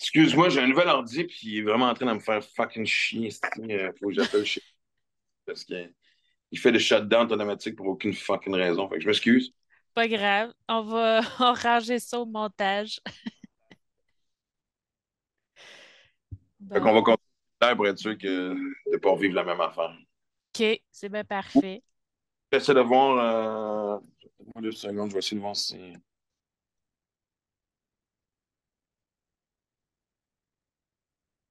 [0.00, 2.86] Excuse-moi, j'ai un nouvel ordi, puis il est vraiment en train de me faire fucking
[2.86, 3.30] chier.
[3.58, 4.62] Il faut que j'appelle chez
[5.46, 5.64] parce
[6.48, 8.88] qu'il fait des shutdowns automatiques pour aucune fucking raison.
[8.88, 9.52] Fait que je m'excuse.
[9.94, 10.52] Pas grave.
[10.68, 13.00] On va ranger ça au montage.
[16.72, 19.96] Fait qu'on va continuer pour être sûr que, de ne pas revivre la même affaire.
[20.54, 21.82] OK, c'est bien parfait.
[22.52, 23.18] J'essaie de voir.
[23.18, 23.98] Euh...
[24.60, 25.76] Deux secondes, je vais essayer de voir si.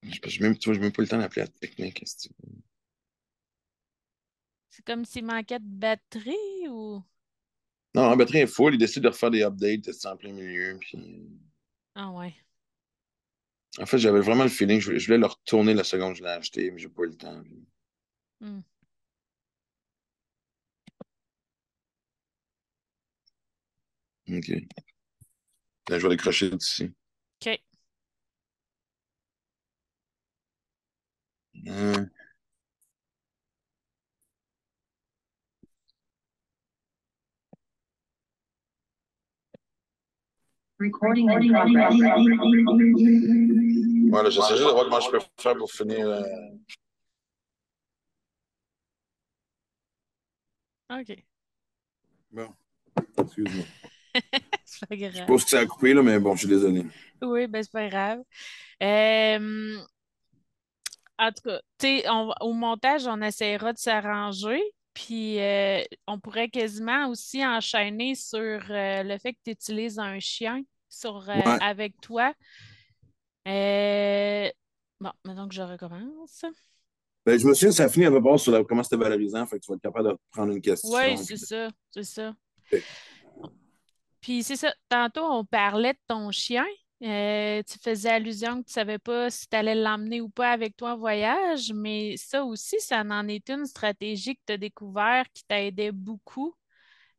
[0.03, 2.03] Je n'ai même pas le temps d'appeler la technique.
[4.69, 7.03] C'est comme s'il manquait de batterie ou?
[7.95, 8.75] Non, la batterie est full.
[8.75, 10.77] Il décide de refaire des updates c'est en plein milieu.
[10.79, 10.97] Puis...
[11.95, 12.35] Ah ouais.
[13.79, 14.79] En fait, j'avais vraiment le feeling.
[14.79, 17.15] Je, voulais le retourner la seconde que je l'ai acheté, mais j'ai pas eu le
[17.15, 17.43] temps.
[18.41, 18.61] Hmm.
[24.29, 24.49] OK.
[25.89, 26.91] Là, je vais décrocher d'ici.
[27.41, 27.59] OK.
[31.65, 32.09] Hum.
[40.79, 41.93] Recording in progress.
[44.09, 46.07] Voilà, j'essaie juste de voir comment je peux faire pour finir.
[46.07, 46.21] Euh...
[50.99, 51.23] OK.
[52.31, 52.47] Bon.
[53.17, 53.65] Excuse-moi.
[54.65, 55.13] c'est pas grave.
[55.15, 56.85] Je pense que ça a coupé, là, mais bon, je suis désolé.
[57.21, 58.21] Oui, ben c'est pas grave.
[58.83, 59.77] Euh...
[61.19, 61.59] En tout cas,
[62.11, 64.61] on, au montage, on essaiera de s'arranger.
[64.97, 70.19] Puis euh, on pourrait quasiment aussi enchaîner sur euh, le fait que tu utilises un
[70.19, 72.33] chien sur, euh, avec toi.
[73.45, 76.45] bon, maintenant que je recommence.
[77.23, 79.65] Ben, je me souviens, ça a fini à peu sur comment c'était valorisant, fait que
[79.65, 80.89] tu vas être capable de prendre une question.
[80.89, 82.33] Oui, c'est ça, c'est ça.
[84.19, 86.65] Puis c'est ça, tantôt on parlait de ton chien.
[87.03, 90.51] Euh, tu faisais allusion que tu ne savais pas si tu allais l'emmener ou pas
[90.51, 94.57] avec toi en voyage, mais ça aussi, ça en est une stratégie que tu as
[94.57, 96.55] découvert qui t'a aidé beaucoup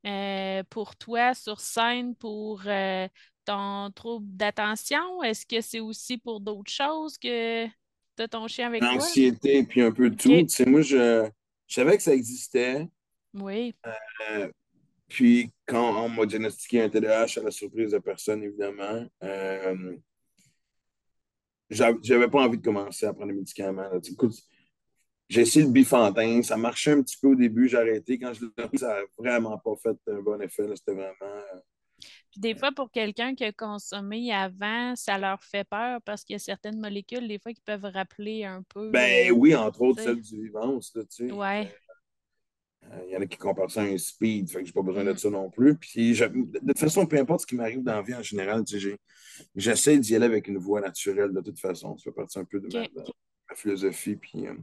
[0.04, 3.06] euh, pour toi sur scène, pour euh,
[3.44, 5.22] ton trouble d'attention.
[5.22, 8.94] Est-ce que c'est aussi pour d'autres choses que tu as ton chien avec toi?
[8.94, 10.68] L'anxiété, puis un peu de tout.
[10.68, 11.28] moi, je,
[11.68, 12.88] je, savais que ça existait.
[13.32, 13.76] Oui.
[15.08, 19.96] Puis, quand on m'a diagnostiqué un TDAH, à la surprise de personne, évidemment, euh,
[21.70, 23.90] j'avais pas envie de commencer à prendre des médicaments.
[25.28, 28.18] j'ai essayé le bifantin, ça marchait un petit peu au début, j'ai arrêté.
[28.18, 30.64] Quand je l'ai pris, ça n'a vraiment pas fait un bon effet.
[30.76, 31.14] C'était vraiment.
[31.22, 31.60] Euh,
[32.30, 36.34] puis des fois, pour quelqu'un qui a consommé avant, ça leur fait peur parce qu'il
[36.34, 38.90] y a certaines molécules, des fois, qui peuvent rappeler un peu.
[38.90, 41.32] Ben oui, entre autres, celle du vivant, tu sais.
[41.32, 41.74] Ouais.
[42.92, 44.82] Euh, il y en a qui comparent ça à un speed, fait que j'ai pas
[44.82, 45.76] besoin de ça non plus.
[45.76, 48.64] Puis de toute façon, peu importe ce qui m'arrive dans la vie en général,
[49.54, 51.96] j'essaie d'y aller avec une voix naturelle de toute façon.
[51.98, 54.16] Ça fait partie un peu de, ma, philosophie.
[54.16, 54.54] Puis, euh,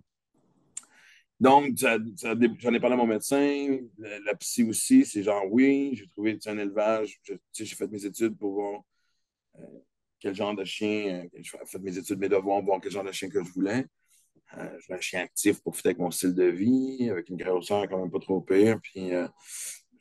[1.40, 6.40] donc, j'en ai parlé à mon médecin, la, psy aussi, c'est genre oui, j'ai trouvé
[6.46, 7.20] un élevage,
[7.54, 8.82] j'ai fait mes études pour voir
[9.60, 9.66] euh,
[10.20, 13.30] quel genre de chien, j'ai fait mes études, mes devoirs, voir quel genre de chien
[13.30, 13.86] que je voulais.
[14.58, 17.88] Euh, je un chien actif pour fitter avec mon style de vie, avec une grosseur
[17.90, 18.80] quand même pas trop pire.
[18.82, 19.28] Puis euh,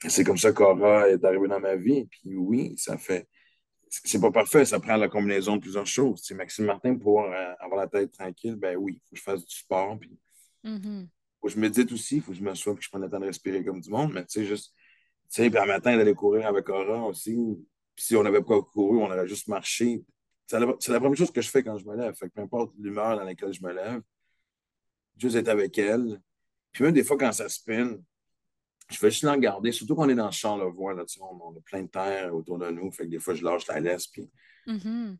[0.07, 2.07] c'est comme ça qu'Aura est arrivée dans ma vie.
[2.07, 3.28] Puis oui, ça fait.
[3.88, 6.22] C'est pas parfait, ça prend la combinaison de plusieurs choses.
[6.24, 9.22] C'est Maxime Martin, pour euh, avoir la tête tranquille, ben oui, il faut que je
[9.22, 9.99] fasse du sport.
[9.99, 10.18] Puis
[10.64, 11.07] mm-hmm.
[11.40, 13.11] faut que je médite aussi, il faut que je me sois, que je prenne le
[13.11, 14.12] temps de respirer comme du monde.
[14.12, 14.74] Mais tu sais, juste.
[15.30, 17.34] Tu sais, puis un matin, d'aller courir avec Aura aussi.
[17.95, 20.05] Puis si on n'avait pas couru, on aurait juste marché.
[20.47, 22.14] C'est la, la, première chose que je fais quand je me lève.
[22.14, 24.03] Fait que peu importe l'humeur dans laquelle je me lève,
[25.17, 26.21] juste être avec elle.
[26.73, 27.97] Puis même des fois, quand ça spin,
[28.91, 31.05] je fais juste l'en garder, surtout quand on est dans le champ, le voit, là,
[31.21, 33.67] on, on, a plein de terre autour de nous, fait que des fois, je lâche
[33.69, 34.29] la laisse, puis...
[34.67, 35.17] Mm-hmm.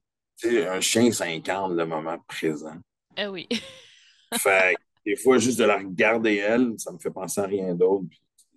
[0.69, 2.77] Un chien, ça incarne le moment présent.
[3.17, 3.47] Ah oui.
[4.39, 7.75] fait que des fois, juste de la regarder, elle, ça me fait penser à rien
[7.75, 8.07] d'autre.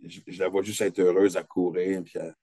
[0.04, 2.34] Je, je, la vois juste être heureuse à courir, puis à,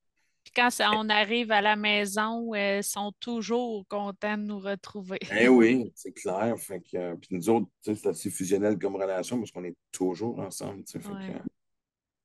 [0.54, 5.18] quand on arrive à la maison, elles sont toujours contents de nous retrouver.
[5.38, 6.56] Eh oui, c'est clair.
[6.58, 10.82] Fait que, puis nous autres, c'est assez fusionnel comme relation parce qu'on est toujours ensemble.
[10.88, 11.40] Fait ouais.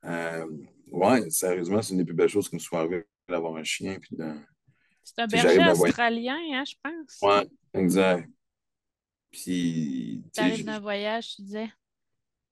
[0.05, 0.45] Euh,
[0.91, 3.97] ouais, sérieusement, c'est une des plus belles choses qui me soit arrivée d'avoir un chien.
[3.99, 4.17] Puis
[5.03, 7.19] C'est un berger australien, hein, je pense.
[7.21, 8.29] Oui, exact.
[9.31, 10.23] Puis.
[10.33, 11.69] Tu arrives d'un voyage, tu disais?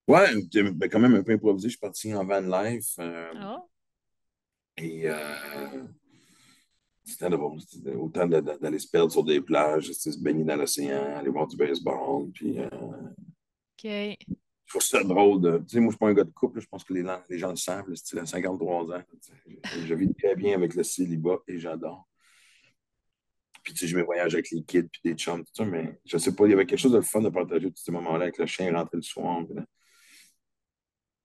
[0.06, 1.68] Ouais, ben, quand même un peu improvisé.
[1.68, 2.94] Je suis parti en van life.
[2.98, 3.68] Euh, oh.
[4.80, 5.84] Et euh,
[7.04, 7.26] c'était
[7.94, 12.30] autant d'aller se perdre sur des plages, se baigner dans l'océan, aller voir du baseball.
[12.32, 13.84] Puis, euh, OK.
[13.84, 15.40] Je trouve ça drôle.
[15.40, 16.60] De, tu sais, moi, je ne suis pas un gars de couple.
[16.60, 17.86] Je pense que les, les gens le savent.
[17.94, 19.02] C'est à 53 ans.
[19.86, 22.06] Je, vis très bien avec le célibat et j'adore.
[23.62, 25.98] Puis, tu sais, je me voyage avec les kids puis des chums, tout ça, mais
[26.04, 28.24] je sais pas, il y avait quelque chose de fun de partager tous ces moments-là
[28.24, 29.42] avec le chien rentrer le soir.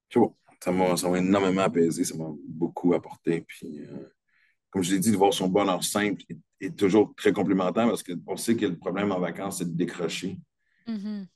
[0.09, 3.41] C'est bon ça m'a énormément apaisé, ça m'a beaucoup apporté.
[3.41, 4.09] Puis, euh,
[4.69, 6.23] comme je l'ai dit, de voir son bonheur simple
[6.59, 10.39] est, toujours très complémentaire parce qu'on sait que le problème en vacances, c'est de décrocher.
[10.87, 11.27] Mm-hmm.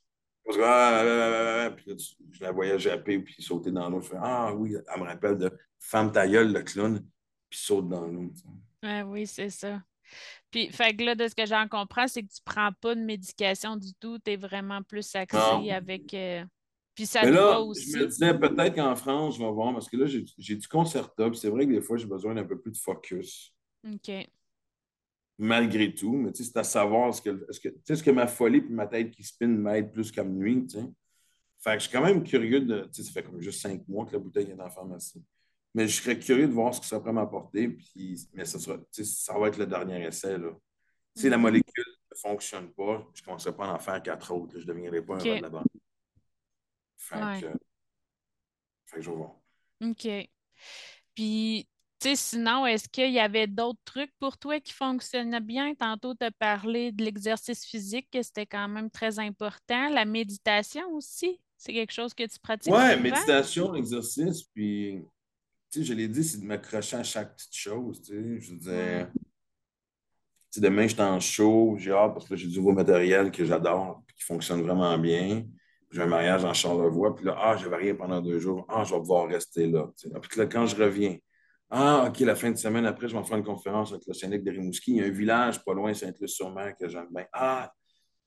[0.46, 1.94] Parce que, ah, ah, ah, puis
[2.32, 4.00] je la voyais japper puis sauter dans l'eau.
[4.00, 7.06] Je fais Ah oui, elle me rappelle de Femme ta gueule, le clown,
[7.50, 8.32] puis saute dans l'eau.
[9.08, 9.82] oui, c'est ça.
[10.50, 12.96] Puis, fait que là, de ce que j'en comprends, c'est que tu ne prends pas
[12.96, 14.20] de médication du tout.
[14.20, 16.14] Tu es vraiment plus axé avec.
[16.14, 16.46] Euh,
[16.98, 17.92] Puis ça Mais te va là, aussi.
[17.92, 21.30] je me disais peut-être qu'en France, je vais voir, parce que là, j'ai du concerta,
[21.30, 23.54] puis c'est vrai que des fois, j'ai besoin d'un peu plus de focus,
[23.88, 24.12] OK.
[25.38, 26.14] malgré tout.
[26.14, 28.62] Mais tu sais, c'est à savoir ce que, que, tu sais, est-ce que ma folie
[28.62, 30.86] puis ma tête qui spin m'aide plus comme nuit, tu sais.
[31.60, 32.82] Fait que je suis quand même curieux de.
[32.86, 35.24] Tu sais, ça fait comme juste cinq mois que la bouteille est dans la pharmacie.
[35.76, 37.68] Mais je serais curieux de voir ce que ça pourrait m'apporter.
[37.70, 40.38] Puis, mais ça, sera, tu sais, ça va être le dernier essai.
[40.38, 40.50] Là.
[41.16, 41.44] Si la Mhm.
[41.44, 44.56] molécule ne fonctionne pas, je ne commencerai pas à en faire quatre autres.
[44.56, 44.62] là.
[44.62, 45.66] Je ne deviendrai pas un de la banque.
[46.98, 47.42] Fait Ouais.
[47.42, 47.60] que,
[48.86, 49.36] fait que je vais voir.
[49.82, 50.08] OK.
[51.16, 51.68] Puis,
[52.00, 55.74] tu sais, sinon, est-ce qu'il y avait d'autres trucs pour toi qui fonctionnaient bien?
[55.76, 59.90] Tantôt, tu as parlé de l'exercice physique, que c'était quand même très important.
[59.90, 63.02] La méditation aussi, c'est quelque chose que tu pratiques Ouais, souvent?
[63.02, 65.00] méditation, exercice, puis,
[65.72, 68.42] tu sais, je l'ai dit, c'est de m'accrocher à chaque petite chose, tu sais.
[68.42, 69.12] Je veux dire,
[70.52, 73.32] tu sais, demain, je suis en show, j'ai hâte parce que j'ai du nouveau matériel
[73.32, 75.46] que j'adore, qui fonctionne vraiment bien.
[75.98, 78.84] J'ai un mariage en Charlevoix, puis là, ah, je vais rien pendant deux jours, ah,
[78.84, 79.90] je vais pouvoir rester là.
[79.96, 80.10] sais.
[80.22, 81.18] Puis là, quand je reviens,
[81.72, 84.44] ah, OK, la fin de semaine après, je vais faire une conférence avec le syndic
[84.44, 84.92] de Rimouski.
[84.92, 87.26] Il y a un village pas loin, Saint-Luc-sur-Mer, que j'aime bien.
[87.34, 87.72] Ah,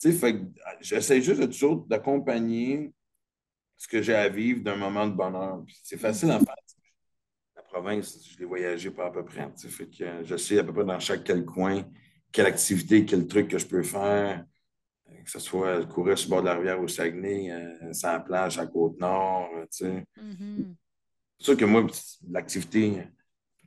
[0.00, 2.92] tu sais, fait ah, j'essaie juste de toujours d'accompagner
[3.76, 5.62] ce que j'ai à vivre d'un moment de bonheur.
[5.84, 6.40] C'est facile Mhm.
[6.40, 6.56] faire.
[7.54, 9.48] La province, je l'ai voyagé pas à peu près.
[9.56, 11.84] Fait que je sais à peu près dans chaque quel coin,
[12.32, 14.44] quelle activité, quel truc que je peux faire.
[15.24, 18.20] Que ce soit courir sur le bord de la rivière au Saguenay, euh, sur la
[18.20, 19.50] plage à Côte-Nord.
[19.56, 20.04] euh, tu sais.
[20.16, 20.74] Mhm.
[21.38, 21.86] C'est sûr que moi,
[22.28, 23.04] l'activité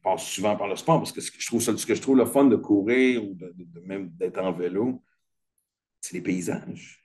[0.02, 2.02] passe souvent par le sport parce que ce que je trouve, ça- ce que je
[2.02, 5.04] trouve le fun de courir ou de, de- de même d'être en vélo,
[6.02, 7.04] c'est les paysages.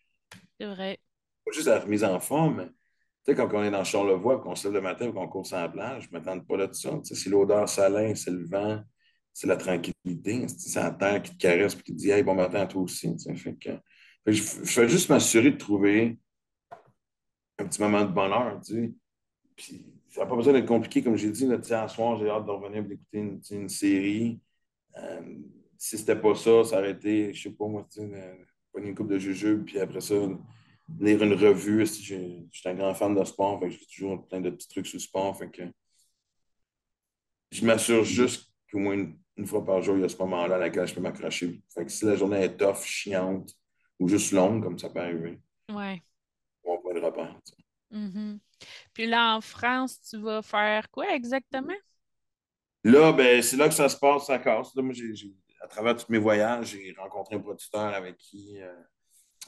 [0.59, 0.99] C'est vrai.
[1.45, 2.72] Pas juste la remise en forme, mais tu
[3.26, 5.68] sais, quand on est dans Charlevoix, qu'on se lève le matin qu'on court sur la
[5.68, 6.91] plage, je ne m'attends pas là de ça.
[6.99, 8.82] Tu sais, c'est l'odeur salin, c'est le vent,
[9.32, 12.34] c'est la tranquillité, c'est la terre qui te caresse et qui te dit Hey, bon
[12.34, 13.11] matin à toi aussi.
[13.16, 13.34] tu sais.
[13.36, 13.70] Fait que
[14.33, 16.18] je, je fais juste m'assurer de trouver
[17.59, 18.61] un petit moment de bonheur.
[18.64, 18.93] Tu sais.
[19.57, 21.47] Puis ça n'a pas besoin d'être compliqué, comme j'ai dit.
[21.47, 24.41] Là, tu soir, j'ai hâte de revenir d'écouter une, série.
[24.97, 25.39] Euh,
[25.76, 28.95] si c'était pas ça, ça aurait été, je sais pas moi, tu sais, une, une
[28.95, 30.14] coupe de jujube, puis après ça,
[31.01, 31.87] lire une revue.
[31.87, 34.87] Je suis un grand fan de sport, fait que j'ai toujours plein de petits trucs
[34.87, 35.37] sur le sport.
[35.37, 35.62] Fait que
[37.51, 40.57] je m'assure juste qu'au moins une, une fois par jour, il y a ce moment-là
[40.57, 41.61] à laquelle je peux m'accrocher.
[41.74, 43.53] Fait que si la journée est tough, chiante,
[43.99, 45.40] ou juste longue, comme ça peut arriver,
[45.72, 46.03] Ouais.
[46.64, 47.34] on point de repère.
[48.92, 51.74] Puis là, en France, tu vas faire quoi exactement?
[52.84, 54.74] Là, ben, c'est là que ça se passe, ça casse.
[54.74, 54.94] Là, moi,
[55.61, 58.72] à travers tous mes voyages, j'ai rencontré un producteur avec qui euh,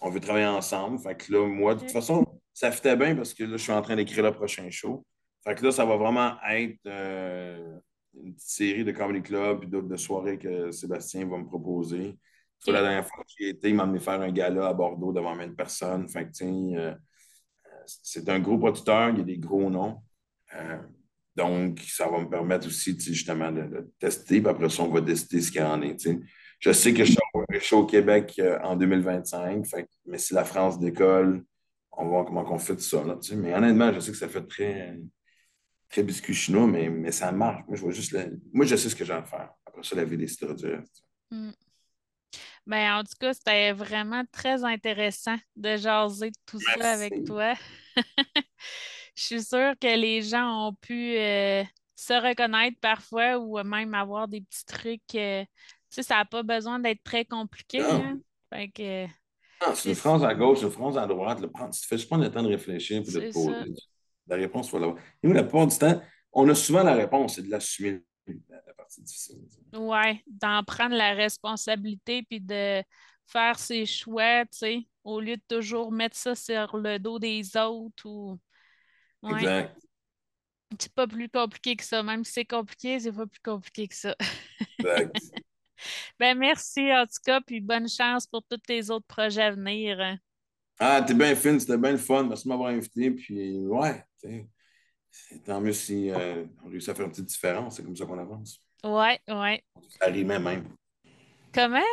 [0.00, 0.98] on veut travailler ensemble.
[0.98, 3.72] Fait que là, moi, de toute façon, ça fitait bien parce que là, je suis
[3.72, 5.04] en train d'écrire le prochain show.
[5.44, 7.78] Fait que là, ça va vraiment être euh,
[8.14, 12.18] une petite série de comedy club et d'autres de soirées que Sébastien va me proposer.
[12.60, 15.12] Soit la dernière fois que j'y étais, il m'a amené faire un gala à Bordeaux
[15.12, 16.08] devant 1000 personnes.
[16.08, 16.94] Fait que, euh,
[17.86, 20.02] c'est un gros producteur, il y a des gros noms.
[20.54, 20.78] Euh,
[21.36, 24.40] donc, ça va me permettre aussi, justement, de, de tester.
[24.40, 25.96] Puis après ça, on va décider ce qu'il y en est.
[26.58, 27.12] Je sais que je
[27.60, 31.42] suis au- Québec euh, en 2025, fait mais si la France décolle,
[31.92, 33.02] on va voir comment on fait ça.
[33.04, 33.18] Là.
[33.36, 34.98] Mais honnêtement, je sais que ça fait très,
[35.88, 37.64] très biscuit chinois, mais, mais ça marche.
[37.66, 39.50] Moi, je vois juste le- Moi, je sais ce que j'ai à faire.
[39.64, 41.02] Après ça, la vie décidera du reste.
[41.30, 41.50] Mm.
[42.66, 47.54] Ben, en tout cas, c'était vraiment très intéressant de jaser tout ça avec toi.
[49.16, 51.64] Je suis sûre que les gens ont pu euh,
[51.96, 55.14] se reconnaître parfois ou même avoir des petits trucs.
[55.14, 55.48] euh, tu
[55.90, 58.18] sais, ça n'a pas besoin d'être très compliqué, hein.
[58.52, 61.40] Fait que Non, c'est une c'est phrase à gauche, une phrase à droite.
[61.40, 63.74] Le tu te fais juste prendre le temps de réfléchir et de poser.
[64.26, 64.98] La réponse, il faut l'avoir.
[65.22, 66.00] Et nous, la plupart du temps,
[66.32, 68.00] on a souvent la réponse, c'est de l'assumer,
[68.48, 69.40] la, partie difficile.
[69.74, 72.82] Ouais, d'en prendre la responsabilité puis de
[73.26, 77.56] faire ses choix, tu sais, au lieu de toujours mettre ça sur le dos des
[77.56, 78.38] autres ou.
[79.22, 79.78] Ouais, Exact.
[80.78, 82.02] c'est pas plus compliqué que ça.
[82.02, 84.16] Même si c'est compliqué, c'est pas plus compliqué que ça.
[84.78, 85.16] Exact.
[86.18, 90.18] Ben merci en tout cas, puis bonne chance pour tous tes autres projets à venir.
[90.78, 92.24] Ah, t'es bien fine, c'était bien le fun.
[92.24, 93.10] Merci de m'avoir invité.
[93.10, 94.02] Puis, ouais,
[95.44, 97.76] tant mieux si euh, on réussit à faire une petite différence.
[97.76, 98.60] C'est comme ça qu'on avance.
[98.84, 99.62] Ouais, ouais.
[99.98, 100.68] Ça rimait même.
[101.52, 101.84] Comment?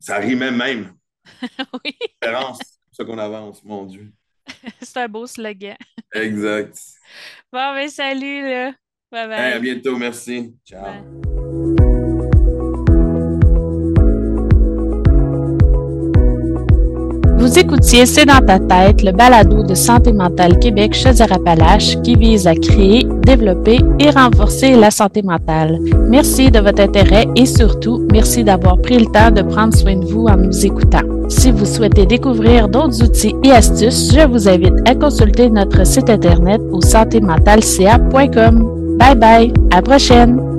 [0.00, 0.96] Ça rimait même.
[1.84, 2.58] Oui, Différence.
[2.58, 4.12] C'est comme ça qu'on avance, mon Dieu.
[4.80, 5.76] c'est un beau slogan.
[6.12, 6.78] Exact.
[7.52, 8.72] Bon, ben salut là.
[9.10, 9.60] Bye Hey, à bye.
[9.60, 9.96] bientôt.
[9.96, 10.54] Merci.
[10.64, 10.82] Ciao.
[10.82, 11.25] Bye.
[17.58, 23.06] C'est dans ta tête, le balado de Santé mentale Québec Chaudière-Appalaches qui vise à créer,
[23.22, 25.78] développer et renforcer la santé mentale.
[26.10, 30.04] Merci de votre intérêt et surtout, merci d'avoir pris le temps de prendre soin de
[30.04, 31.00] vous en nous écoutant.
[31.30, 36.10] Si vous souhaitez découvrir d'autres outils et astuces, je vous invite à consulter notre site
[36.10, 38.98] internet au santémentalca.com.
[38.98, 40.55] Bye bye, à prochaine!